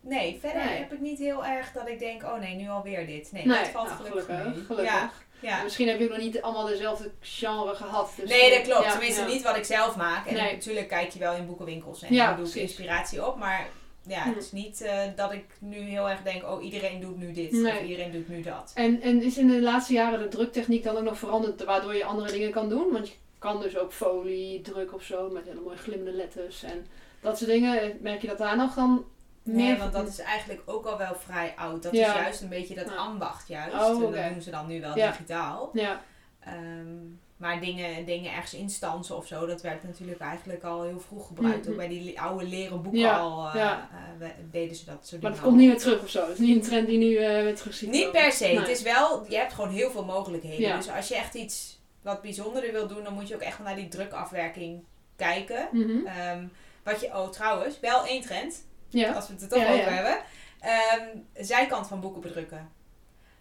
nee, 0.00 0.38
verder 0.40 0.64
Nee. 0.64 0.78
heb 0.78 0.92
ik 0.92 1.00
niet 1.00 1.18
heel 1.18 1.44
erg 1.44 1.72
dat 1.72 1.88
ik 1.88 1.98
denk, 1.98 2.22
oh 2.22 2.38
nee, 2.38 2.54
nu 2.54 2.68
alweer 2.68 3.06
dit. 3.06 3.32
Nee, 3.32 3.46
Nee, 3.46 3.58
dat 3.58 3.68
valt 3.68 3.86
nou, 3.88 3.96
gelukkig, 4.02 4.24
gelukkig. 4.24 4.54
mee. 4.54 4.64
gelukkig. 4.64 4.94
Ja, 4.94 5.10
ja. 5.40 5.62
Misschien 5.62 5.88
heb 5.88 5.98
je 5.98 6.08
nog 6.08 6.18
niet 6.18 6.42
allemaal 6.42 6.66
dezelfde 6.66 7.10
genre 7.20 7.74
gehad. 7.74 8.10
Dus 8.16 8.30
Nee, 8.30 8.50
dat 8.50 8.58
eh, 8.58 8.64
klopt. 8.64 8.84
ja, 8.84 8.90
Tenminste, 8.90 9.20
ja. 9.20 9.26
niet 9.26 9.42
wat 9.42 9.56
ik 9.56 9.64
zelf 9.64 9.96
maak. 9.96 10.26
En 10.26 10.34
Nee. 10.34 10.52
natuurlijk 10.52 10.88
kijk 10.88 11.10
je 11.12 11.18
wel 11.18 11.34
in 11.34 11.46
boekenwinkels 11.46 12.02
en 12.02 12.14
Ja, 12.14 12.34
doe 12.34 12.46
ik 12.48 12.54
inspiratie 12.54 13.26
op. 13.26 13.36
Maar 13.36 13.66
ja, 14.06 14.22
Hm. 14.22 14.28
het 14.28 14.38
is 14.38 14.52
niet 14.52 14.80
eh, 14.80 15.00
dat 15.16 15.32
ik 15.32 15.44
nu 15.58 15.76
heel 15.78 16.10
erg 16.10 16.22
denk, 16.22 16.42
oh 16.44 16.64
iedereen 16.64 17.00
doet 17.00 17.16
nu 17.18 17.32
dit. 17.32 17.52
Of 17.52 17.58
Nee. 17.60 17.82
iedereen 17.82 18.12
doet 18.12 18.28
nu 18.28 18.42
dat. 18.42 18.72
En, 18.74 19.00
en 19.00 19.22
is 19.22 19.38
in 19.38 19.48
de 19.48 19.62
laatste 19.62 19.92
jaren 19.92 20.18
de 20.18 20.28
druktechniek 20.28 20.84
dan 20.84 20.96
ook 20.96 21.04
nog 21.04 21.18
veranderd 21.18 21.64
waardoor 21.64 21.94
je 21.94 22.04
andere 22.04 22.32
dingen 22.32 22.50
kan 22.50 22.68
doen? 22.68 22.92
Want 22.92 23.08
je 23.08 23.14
kan 23.38 23.60
dus 23.60 23.76
ook 23.76 23.92
folie, 23.92 24.60
druk 24.60 24.94
of 24.94 25.02
zo 25.02 25.30
met 25.30 25.44
hele 25.46 25.60
mooie 25.60 25.76
glimmende 25.76 26.12
letters 26.12 26.62
en 26.62 26.86
dat 27.20 27.38
soort 27.38 27.50
dingen. 27.50 27.98
Merk 28.00 28.20
je 28.20 28.26
dat 28.28 28.38
daar 28.38 28.56
nog 28.56 28.74
dan 28.74 29.04
Nee, 29.44 29.56
meer 29.66 29.78
want 29.78 29.92
dat 29.92 30.08
is 30.08 30.18
eigenlijk 30.18 30.62
ook 30.64 30.86
al 30.86 30.98
wel 30.98 31.14
vrij 31.14 31.52
oud. 31.56 31.82
Dat 31.82 31.92
Ja. 31.92 32.14
is 32.14 32.20
juist 32.20 32.40
een 32.42 32.48
beetje 32.48 32.74
dat 32.74 32.96
ambacht 32.96 33.48
juist. 33.48 33.74
Oh, 33.74 33.88
En 33.88 34.02
oké. 34.02 34.16
Dat 34.22 34.32
doen 34.32 34.42
ze 34.42 34.50
dan 34.50 34.66
nu 34.66 34.80
wel 34.80 34.96
Ja. 34.96 35.10
digitaal. 35.10 35.70
Ja, 35.72 36.02
Ehm, 36.40 36.96
maar 37.42 37.60
dingen, 37.60 38.04
dingen 38.04 38.32
ergens 38.32 38.54
instansen 38.54 39.16
of 39.16 39.26
zo, 39.26 39.46
dat 39.46 39.62
werd 39.62 39.82
natuurlijk 39.82 40.20
eigenlijk 40.20 40.62
al 40.64 40.82
heel 40.82 41.00
vroeg 41.00 41.26
gebruikt. 41.26 41.60
Mhm. 41.60 41.70
Ook 41.70 41.76
bij 41.76 41.88
die 41.88 42.20
oude 42.20 42.44
leren 42.44 42.82
boeken 42.82 43.00
Ja, 43.00 43.18
al 43.18 43.46
eh, 43.48 43.54
ja. 43.54 43.88
eh, 44.20 44.28
deden 44.50 44.76
ze 44.76 44.84
dat 44.84 45.06
soort 45.06 45.22
maar 45.22 45.30
het 45.30 45.40
komt 45.40 45.56
niet 45.56 45.68
meer 45.68 45.78
terug 45.78 46.02
of 46.02 46.08
zo. 46.08 46.20
Het 46.20 46.32
is 46.32 46.38
niet 46.38 46.56
een 46.56 46.62
trend 46.62 46.86
die 46.86 46.98
nu 46.98 47.16
eh 47.16 47.42
weer 47.42 47.54
terug 47.56 47.74
ziet 47.74 47.90
Niet 47.90 48.10
per 48.12 48.32
se. 48.32 48.44
Nee. 48.44 48.58
Het 48.58 48.68
is 48.68 48.82
wel, 48.82 49.24
je 49.28 49.36
hebt 49.36 49.52
gewoon 49.52 49.70
heel 49.70 49.90
veel 49.90 50.04
mogelijkheden. 50.04 50.60
Ja. 50.60 50.76
Dus 50.76 50.90
als 50.90 51.08
je 51.08 51.14
echt 51.16 51.34
iets 51.34 51.80
wat 52.02 52.22
bijzonderder 52.22 52.72
wil 52.72 52.86
doen, 52.86 53.04
dan 53.04 53.14
moet 53.14 53.28
je 53.28 53.34
ook 53.34 53.40
echt 53.40 53.58
naar 53.58 53.76
die 53.76 53.88
drukafwerking 53.88 54.84
kijken. 55.16 55.68
Mhm. 55.72 56.06
Ehm, 56.06 56.44
wat 56.82 57.00
je, 57.00 57.06
oh 57.06 57.28
trouwens, 57.30 57.80
wel 57.80 58.06
één 58.06 58.22
trend, 58.22 58.64
Ja. 58.88 59.12
als 59.12 59.26
we 59.26 59.32
het 59.32 59.42
er 59.42 59.48
toch 59.48 59.68
over 59.68 59.94
hebben. 59.94 60.18
Ehm, 60.60 61.06
zijkant 61.34 61.86
van 61.86 62.00
boeken 62.00 62.20
bedrukken. 62.20 62.70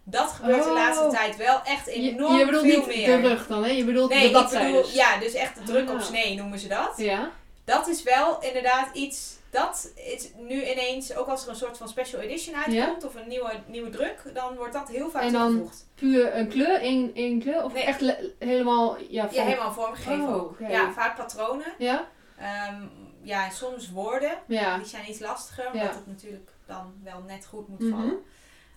Dat 0.03 0.29
gebeurt 0.31 0.63
de 0.63 0.69
Oh. 0.69 0.75
laatste 0.75 1.07
tijd 1.07 1.35
wel 1.37 1.61
echt 1.63 1.85
Je, 1.85 1.91
enorm 1.93 2.37
je 2.37 2.45
bedoelt 2.45 2.65
veel 2.65 2.77
niet 2.77 2.87
meer. 2.87 3.21
de 3.21 3.27
rug 3.27 3.47
dan, 3.47 3.63
hè? 3.63 3.69
Je 3.69 3.85
bedoelt 3.85 4.09
Nee, 4.09 4.31
de 4.33 4.47
bedoel, 4.51 4.89
ja, 4.93 5.19
dus 5.19 5.33
echt 5.33 5.55
de 5.55 5.63
druk 5.63 5.89
op 5.89 5.95
Ah. 5.95 6.01
snee 6.01 6.35
noemen 6.35 6.59
ze 6.59 6.67
dat. 6.67 6.93
Ja? 6.97 7.31
Dat 7.63 7.87
is 7.87 8.03
wel 8.03 8.41
inderdaad 8.43 8.95
iets, 8.95 9.37
dat 9.49 9.91
is 9.95 10.29
nu 10.37 10.65
ineens, 10.71 11.15
ook 11.15 11.27
als 11.27 11.43
er 11.43 11.49
een 11.49 11.55
soort 11.55 11.77
van 11.77 11.87
special 11.89 12.21
edition 12.21 12.55
uitkomt 12.55 13.03
of 13.05 13.15
een 13.15 13.27
nieuwe, 13.27 13.51
nieuwe 13.67 13.89
druk, 13.89 14.21
dan 14.33 14.55
wordt 14.55 14.73
dat 14.73 14.89
heel 14.89 15.09
vaak 15.09 15.21
En 15.23 15.31
dan 15.31 15.47
toegevoegd. 15.51 15.85
Puur 15.95 16.35
een 16.35 16.47
kleur, 16.49 16.81
één, 16.81 17.11
één 17.13 17.39
kleur? 17.39 17.63
Of 17.63 17.73
Nee. 17.73 17.83
echt 17.83 18.01
le- 18.01 18.31
helemaal, 18.39 18.97
ja, 19.09 19.27
Ja, 19.31 19.43
helemaal 19.43 19.73
vormgegeven 19.73 20.27
Oh, 20.27 20.33
ook. 20.35 20.57
Ja, 20.69 20.91
vaak 20.91 21.15
patronen. 21.15 21.73
Ja? 21.77 22.07
Ehm, 22.37 22.81
ja, 23.23 23.45
en 23.45 23.51
soms 23.51 23.91
woorden. 23.91 24.31
Ja. 24.47 24.77
Die 24.77 24.85
zijn 24.87 25.09
iets 25.09 25.19
lastiger, 25.19 25.65
omdat 25.73 25.95
het 25.95 26.07
natuurlijk 26.07 26.51
dan 26.65 26.93
wel 27.03 27.23
net 27.27 27.45
goed 27.45 27.67
moet 27.67 27.79
Mhm. 27.79 27.91
vallen. 27.91 28.19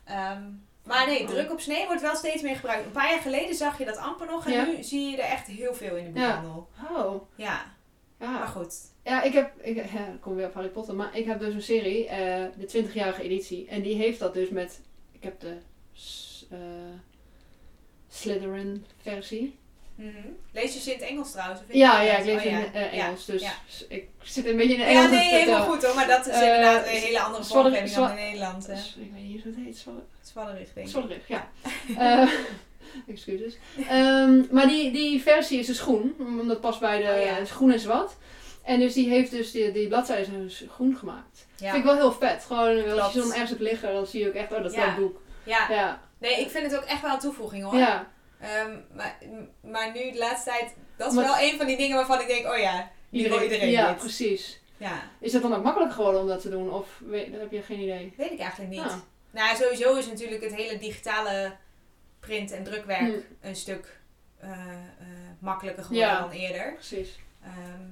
Ehm, 0.05 0.43
maar 0.87 1.07
nee, 1.07 1.23
Oh. 1.23 1.29
druk 1.29 1.51
op 1.53 1.61
snee 1.61 1.87
wordt 1.87 2.03
wel 2.03 2.17
steeds 2.17 2.43
meer 2.43 2.55
gebruikt. 2.57 2.85
Een 2.87 2.91
paar 2.93 3.11
jaar 3.11 3.21
geleden 3.21 3.55
zag 3.55 3.79
je 3.79 3.85
dat 3.85 3.97
amper 3.97 4.27
nog 4.27 4.47
en 4.47 4.53
Ja. 4.53 4.65
nu 4.65 4.83
zie 4.83 5.11
je 5.11 5.17
er 5.17 5.29
echt 5.31 5.47
heel 5.47 5.75
veel 5.75 5.97
in 5.97 6.13
de 6.13 6.21
Ja. 6.21 6.41
boekhandel. 6.41 6.69
Oh. 6.91 7.23
Ja, 7.35 7.75
maar 8.19 8.29
Ja. 8.29 8.47
goed. 8.47 8.75
Ja, 9.05 9.23
ik 9.23 9.33
heb... 9.33 9.53
Ik, 9.61 9.77
ja, 9.77 10.17
kom 10.21 10.35
weer 10.35 10.47
op 10.47 10.55
Harry 10.55 10.69
Potter. 10.69 10.95
Maar 10.95 11.17
ik 11.17 11.25
heb 11.25 11.39
dus 11.41 11.55
een 11.55 11.63
serie, 11.63 12.09
eh, 12.09 12.45
de 12.59 12.67
20-jarige 12.67 13.23
editie. 13.23 13.67
En 13.69 13.83
die 13.83 13.95
heeft 13.97 14.19
dat 14.19 14.35
dus 14.35 14.49
met... 14.49 14.81
Ik 15.13 15.23
heb 15.23 15.41
de... 15.41 15.57
eh, 16.51 16.59
Slytherin 18.09 18.85
versie. 19.03 19.59
Mhm. 19.95 20.17
Lees 20.53 20.75
je 20.75 20.81
ze 20.81 20.93
in 20.93 20.99
het 20.99 21.09
Engels 21.09 21.31
trouwens? 21.31 21.61
of 21.61 21.67
Ja, 21.75 22.01
ja, 22.03 22.17
ik 22.17 22.25
lees 22.25 22.37
Oh, 22.39 22.45
in 22.45 22.73
eh. 22.75 22.99
Engels, 23.05 23.25
dus 23.25 23.43
ja. 23.43 23.53
ik 23.89 24.09
zit 24.23 24.47
een 24.47 24.57
beetje 24.57 24.75
in 24.75 24.81
de 24.81 24.85
Ja, 24.87 24.91
Engels. 24.91 25.11
nee, 25.11 25.35
helemaal 25.35 25.63
goed 25.63 25.85
hoor, 25.85 25.95
maar 25.95 26.07
dat 26.07 26.27
is 26.27 26.33
Eh, 26.33 26.41
inderdaad 26.43 26.85
een 26.87 26.91
hele 26.93 27.21
andere 27.21 27.45
vormgeving 27.45 27.91
dan 27.95 28.09
in 28.11 28.15
Nederland. 28.15 28.67
hè. 28.67 28.73
Ik 28.75 29.11
weet 29.13 29.23
niet 29.23 29.43
hoe 29.43 29.53
het 29.57 29.65
heet. 29.65 29.77
Zwadder- 29.79 30.05
Zwadderig, 30.23 30.73
denk 30.73 30.87
ik. 30.87 30.93
Zwadderig, 30.93 31.29
ja. 31.29 31.49
Eh, 32.23 32.29
excuses. 33.15 33.57
Ehm, 33.89 34.43
maar 34.51 34.67
die, 34.69 34.91
die 34.93 35.23
versie 35.23 35.59
is 35.59 35.67
dus 35.67 35.81
groen, 35.81 36.15
omdat 36.19 36.61
past 36.61 36.81
bij 36.81 36.99
de 36.99 37.37
Oh, 37.41 37.51
groen 37.51 37.73
en 37.73 37.81
zwart. 37.81 38.13
En 38.63 38.79
dus 38.81 38.93
die 38.95 39.09
heeft 39.09 39.31
dus 39.31 39.51
die, 39.51 39.73
die 39.73 39.89
bladzijden 39.89 40.25
zijn 40.27 40.43
dus 40.43 40.65
groen 40.71 40.97
gemaakt. 40.97 41.47
Ja. 41.57 41.67
Vind 41.71 41.77
ik 41.77 41.91
wel 41.91 41.95
heel 41.97 42.13
vet. 42.13 42.45
Gewoon 42.45 42.99
als 43.01 43.13
je 43.13 43.21
zo'n 43.21 43.31
ergens 43.33 43.51
hebt 43.51 43.63
liggen, 43.63 43.93
dan 43.93 44.07
zie 44.07 44.21
je 44.21 44.29
ook 44.29 44.35
echt, 44.35 44.53
oh 44.53 44.63
dat 44.63 44.71
is 44.73 44.77
dat 44.79 44.97
boek. 44.97 45.21
Ja. 45.45 45.67
Ja, 45.71 46.01
nee, 46.19 46.41
ik 46.41 46.51
vind 46.51 46.65
het 46.71 46.77
ook 46.81 46.85
echt 46.85 47.03
wel 47.03 47.13
een 47.13 47.19
toevoeging 47.19 47.65
hoor. 47.65 47.77
ja. 47.77 48.13
Ehm, 48.45 48.77
maar, 48.97 49.19
maar 49.61 49.93
nu 49.95 50.11
de 50.13 50.19
laatste 50.19 50.51
tijd, 50.51 50.75
dat 50.97 51.09
is 51.09 51.15
Maar- 51.15 51.25
wel 51.25 51.39
een 51.39 51.57
van 51.57 51.67
die 51.67 51.77
dingen 51.77 51.97
waarvan 51.97 52.21
ik 52.21 52.27
denk, 52.27 52.47
oh 52.47 52.59
ja, 52.59 52.91
die 53.11 53.29
wil 53.29 53.43
iedereen 53.43 53.71
ja, 53.71 53.89
dit. 53.89 53.97
precies. 53.97 54.63
Ja, 54.77 55.03
Is 55.21 55.33
het 55.33 55.43
dan 55.43 55.55
ook 55.55 55.63
makkelijker 55.63 55.97
geworden 55.97 56.21
om 56.21 56.27
dat 56.29 56.41
te 56.41 56.51
doen? 56.51 56.73
Of 56.73 56.87
weet, 57.07 57.29
heb 57.41 57.51
je 57.53 57.63
geen 57.63 57.81
idee? 57.81 58.15
weet 58.17 58.31
ik 58.33 58.39
eigenlijk 58.39 58.71
niet. 58.71 58.81
Ah. 58.81 58.95
Nou, 59.31 59.57
sowieso 59.57 59.97
is 59.97 60.07
natuurlijk 60.07 60.43
het 60.43 60.55
hele 60.55 60.79
digitale 60.79 61.53
print- 62.21 62.53
en 62.53 62.65
drukwerk 62.65 63.01
Hm. 63.01 63.47
een 63.49 63.57
stuk 63.57 63.99
eh, 64.41 64.51
eh, 64.51 64.57
makkelijker 65.39 65.85
geworden 65.85 66.09
Ja. 66.09 66.21
dan 66.21 66.31
eerder. 66.31 66.73
Precies. 66.75 67.19
Ehm, 67.43 67.83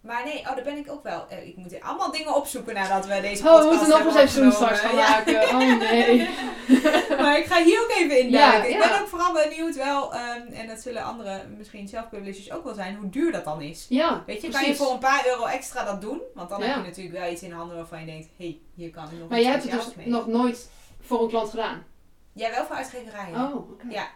maar 0.00 0.24
nee, 0.24 0.38
oh, 0.40 0.54
daar 0.54 0.64
ben 0.64 0.76
ik 0.76 0.90
ook 0.90 1.02
wel. 1.02 1.26
eh, 1.28 1.46
ik 1.46 1.56
moet 1.56 1.80
allemaal 1.80 2.10
dingen 2.12 2.34
opzoeken 2.34 2.74
nadat 2.74 3.06
we 3.06 3.20
deze 3.20 3.42
Oh, 3.42 3.48
podcast 3.52 3.62
we 3.62 3.68
moeten 3.70 3.88
nog 3.88 3.98
een 3.98 4.04
hebben 4.04 4.28
seizoen 4.28 4.52
straks 4.52 4.80
gaan 4.80 4.94
maken. 4.94 5.42
Oh 5.48 5.78
nee. 5.78 6.28
maar 7.36 7.44
ik 7.44 7.52
ga 7.52 7.62
hier 7.64 7.80
ook 7.82 7.90
even 7.90 8.18
in 8.20 8.30
Ja. 8.30 8.62
Ik 8.64 8.70
ja. 8.72 8.88
ben 8.88 9.00
ook 9.00 9.08
vooral 9.08 9.32
benieuwd 9.32 9.76
wel, 9.76 10.14
ehm, 10.14 10.46
en 10.52 10.66
dat 10.66 10.80
zullen 10.80 11.02
andere 11.02 11.40
misschien 11.56 11.88
zelfpublishers 11.88 12.50
ook 12.52 12.64
wel 12.64 12.74
zijn, 12.74 12.96
hoe 12.96 13.08
duur 13.10 13.32
dat 13.32 13.44
dan 13.44 13.62
is. 13.62 13.86
Ja, 13.88 14.22
Weet 14.26 14.42
je, 14.42 14.48
kan 14.48 14.64
je 14.66 14.74
voor 14.74 14.90
een 14.92 14.98
paar 14.98 15.26
euro 15.26 15.44
extra 15.44 15.84
dat 15.84 16.00
doen? 16.00 16.20
Want 16.34 16.48
dan 16.48 16.60
Ja. 16.60 16.66
heb 16.66 16.76
je 16.76 16.82
natuurlijk 16.82 17.16
wel 17.18 17.32
iets 17.32 17.42
in 17.42 17.52
handen 17.52 17.76
waarvan 17.76 18.00
je 18.00 18.06
denkt, 18.06 18.26
hé, 18.36 18.44
hey, 18.44 18.58
hier 18.74 18.90
kan 18.90 19.04
ik 19.04 19.18
nog 19.18 19.28
Maar 19.28 19.40
jij 19.40 19.50
hebt 19.50 19.62
het 19.62 19.72
dus 19.72 19.94
mee. 19.94 20.08
nog 20.08 20.26
nooit 20.26 20.70
voor 21.00 21.22
een 21.22 21.28
klant 21.28 21.50
gedaan? 21.50 21.84
Jij 22.32 22.50
wel 22.50 22.64
voor 22.64 22.76
uitgeverijen. 22.76 23.34
Oh, 23.36 23.54
oké. 23.56 23.84
Ja, 23.90 24.06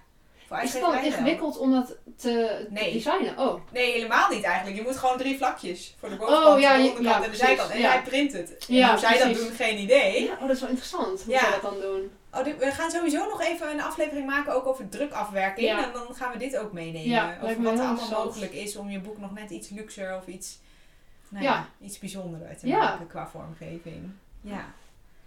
Is 0.62 0.72
het 0.72 0.82
dan 0.82 0.98
ingewikkeld 1.04 1.58
om 1.58 1.72
dat 1.72 1.96
te, 2.16 2.66
Nee. 2.70 2.92
designen? 2.92 3.38
Oh. 3.38 3.60
Nee, 3.72 3.92
helemaal 3.92 4.30
niet 4.30 4.42
eigenlijk. 4.44 4.76
Je 4.76 4.82
moet 4.82 4.96
gewoon 4.96 5.18
drie 5.18 5.36
vlakjes 5.36 5.94
voor 6.00 6.08
de 6.08 6.16
bovenkant, 6.16 6.46
Oh, 6.54 6.60
ja, 6.60 6.76
de 6.76 6.82
onderkant 6.82 7.06
ja, 7.16 7.24
en 7.24 7.30
de 7.30 7.36
zijkant. 7.36 7.70
En 7.70 7.78
ja. 7.80 7.90
hij 7.90 8.02
print 8.02 8.32
het. 8.32 8.56
En 8.68 8.74
Ja, 8.74 8.90
hoe 8.90 8.98
zij 8.98 9.18
dat 9.18 9.34
doen, 9.34 9.50
geen 9.50 9.78
idee. 9.78 10.24
Ja, 10.24 10.32
oh, 10.32 10.40
dat 10.40 10.50
is 10.50 10.60
wel 10.60 10.68
interessant 10.68 11.22
hoe 11.22 11.32
Ja. 11.34 11.40
zij 11.40 11.50
dat 11.50 11.62
dan 11.62 11.80
doen. 11.80 12.10
Oh, 12.32 12.44
dit- 12.44 12.58
we 12.58 12.70
gaan 12.70 12.90
sowieso 12.90 13.28
nog 13.28 13.42
even 13.42 13.70
een 13.70 13.80
aflevering 13.82 14.26
maken 14.26 14.54
ook 14.54 14.66
over 14.66 14.88
drukafwerking. 14.88 15.66
Ja. 15.68 15.84
En 15.87 15.92
dan 15.92 16.14
gaan 16.14 16.32
we 16.32 16.38
dit 16.38 16.56
ook 16.56 16.72
meenemen. 16.72 17.08
Ja, 17.08 17.37
over 17.42 17.62
wat 17.62 17.78
er 17.78 17.84
allemaal 17.84 18.10
mogelijk 18.25 18.52
is 18.52 18.76
om 18.76 18.90
je 18.90 19.00
boek 19.00 19.18
nog 19.18 19.34
net 19.34 19.50
iets 19.50 19.68
luxer 19.68 20.16
of 20.16 20.26
iets, 20.26 20.58
nou 21.28 21.44
Ja. 21.44 21.52
ja. 21.52 21.87
iets 21.87 21.99
bijzonderer 21.99 22.56
te 22.58 22.66
maken 22.68 23.06
qua 23.06 23.28
vormgeving. 23.28 24.10
Ja. 24.40 24.64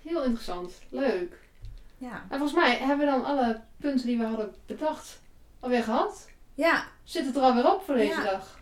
Heel 0.04 0.24
interessant. 0.24 0.74
Leuk. 0.90 1.40
Ja. 1.98 2.24
En 2.30 2.38
volgens 2.38 2.54
mij 2.54 2.78
hebben 2.78 3.06
we 3.06 3.12
dan 3.12 3.26
alle 3.26 3.62
punten 3.78 4.06
die 4.08 4.18
we 4.18 4.26
hadden 4.26 4.56
bedacht 4.66 5.22
alweer 5.60 5.84
gehad. 5.84 6.30
ja, 6.54 6.84
Zit 7.04 7.26
het 7.26 7.36
er 7.36 7.42
alweer 7.42 7.72
op 7.74 7.84
voor 7.86 7.96
deze 7.96 8.22
dag? 8.24 8.60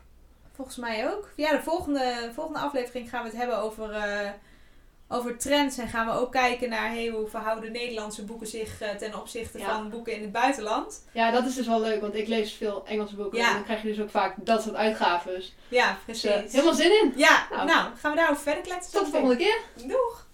volgens 0.51 0.77
mij 0.77 1.09
ook. 1.11 1.29
Ja, 1.35 1.51
de 1.51 1.61
volgende, 1.63 2.31
volgende 2.33 2.59
aflevering 2.59 3.09
gaan 3.09 3.23
we 3.23 3.29
het 3.29 3.37
hebben 3.37 3.57
over, 3.57 3.91
eh, 3.91 4.29
over 5.11 5.37
trends. 5.37 5.77
En 5.77 5.87
gaan 5.87 6.05
we 6.05 6.11
ook 6.11 6.31
kijken 6.31 6.69
naar 6.69 6.89
hey, 6.89 7.07
hoe 7.07 7.27
verhouden 7.27 7.71
Nederlandse 7.71 8.23
boeken 8.25 8.47
zich 8.47 8.81
eh, 8.81 8.89
ten 8.89 9.15
opzichte 9.19 9.57
Ja. 9.59 9.67
van 9.69 9.89
boeken 9.89 10.13
in 10.15 10.21
het 10.21 10.31
buitenland. 10.31 11.05
Ja, 11.11 11.31
dat 11.31 11.45
is 11.45 11.55
dus 11.55 11.67
wel 11.67 11.81
leuk, 11.81 12.01
want 12.01 12.15
ik 12.15 12.27
lees 12.27 12.53
veel 12.53 12.83
Engelse 12.85 13.15
boeken. 13.15 13.37
Ja. 13.39 13.47
En 13.47 13.53
dan 13.53 13.63
krijg 13.63 13.81
je 13.81 13.87
dus 13.87 13.99
ook 14.01 14.09
vaak 14.09 14.35
dat 14.37 14.61
soort 14.63 14.75
uitgaven. 14.75 15.43
Ja, 15.67 15.97
Dus 16.05 16.21
precies. 16.21 16.45
eh, 16.45 16.51
helemaal 16.51 16.73
zin 16.73 16.91
in. 17.01 17.13
Ja, 17.15 17.47
Nou. 17.51 17.65
nou. 17.65 17.89
gaan 17.97 18.11
we 18.11 18.17
daarover 18.17 18.43
verder 18.43 18.63
kletsen. 18.63 18.91
Tot 18.93 19.05
de 19.05 19.11
volgende 19.11 19.35
keer. 19.35 19.59
Doeg! 19.87 20.25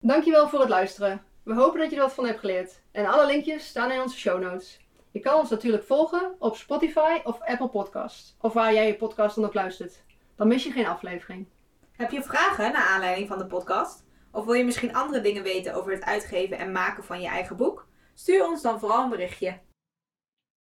Dankjewel 0.00 0.48
voor 0.48 0.60
het 0.60 0.68
luisteren. 0.68 1.22
We 1.42 1.54
hopen 1.54 1.80
dat 1.80 1.90
je 1.90 1.96
er 1.96 2.02
wat 2.02 2.14
van 2.14 2.26
hebt 2.26 2.40
geleerd. 2.40 2.72
En 2.92 3.06
alle 3.06 3.26
linkjes 3.26 3.66
staan 3.66 3.90
in 3.90 4.00
onze 4.00 4.18
show 4.18 4.40
notes. 4.42 4.78
Je 5.16 5.22
kan 5.22 5.38
ons 5.38 5.50
natuurlijk 5.50 5.84
volgen 5.84 6.34
op 6.38 6.56
Spotify 6.56 7.20
of 7.24 7.40
Apple 7.40 7.68
Podcasts. 7.68 8.36
Of 8.40 8.52
waar 8.52 8.74
jij 8.74 8.86
je 8.86 8.96
podcast 8.96 9.34
dan 9.36 9.44
ook 9.44 9.54
luistert. 9.54 10.04
Dan 10.36 10.48
mis 10.48 10.64
je 10.64 10.70
geen 10.70 10.86
aflevering. 10.86 11.48
Heb 11.92 12.10
je 12.10 12.22
vragen 12.22 12.72
naar 12.72 12.88
aanleiding 12.88 13.28
van 13.28 13.38
de 13.38 13.46
podcast? 13.46 14.04
Of 14.32 14.44
wil 14.44 14.54
je 14.54 14.64
misschien 14.64 14.94
andere 14.94 15.20
dingen 15.20 15.42
weten 15.42 15.74
over 15.74 15.92
het 15.92 16.04
uitgeven 16.04 16.58
en 16.58 16.72
maken 16.72 17.04
van 17.04 17.20
je 17.20 17.28
eigen 17.28 17.56
boek? 17.56 17.86
Stuur 18.14 18.46
ons 18.46 18.62
dan 18.62 18.78
vooral 18.78 19.02
een 19.02 19.10
berichtje. 19.10 19.58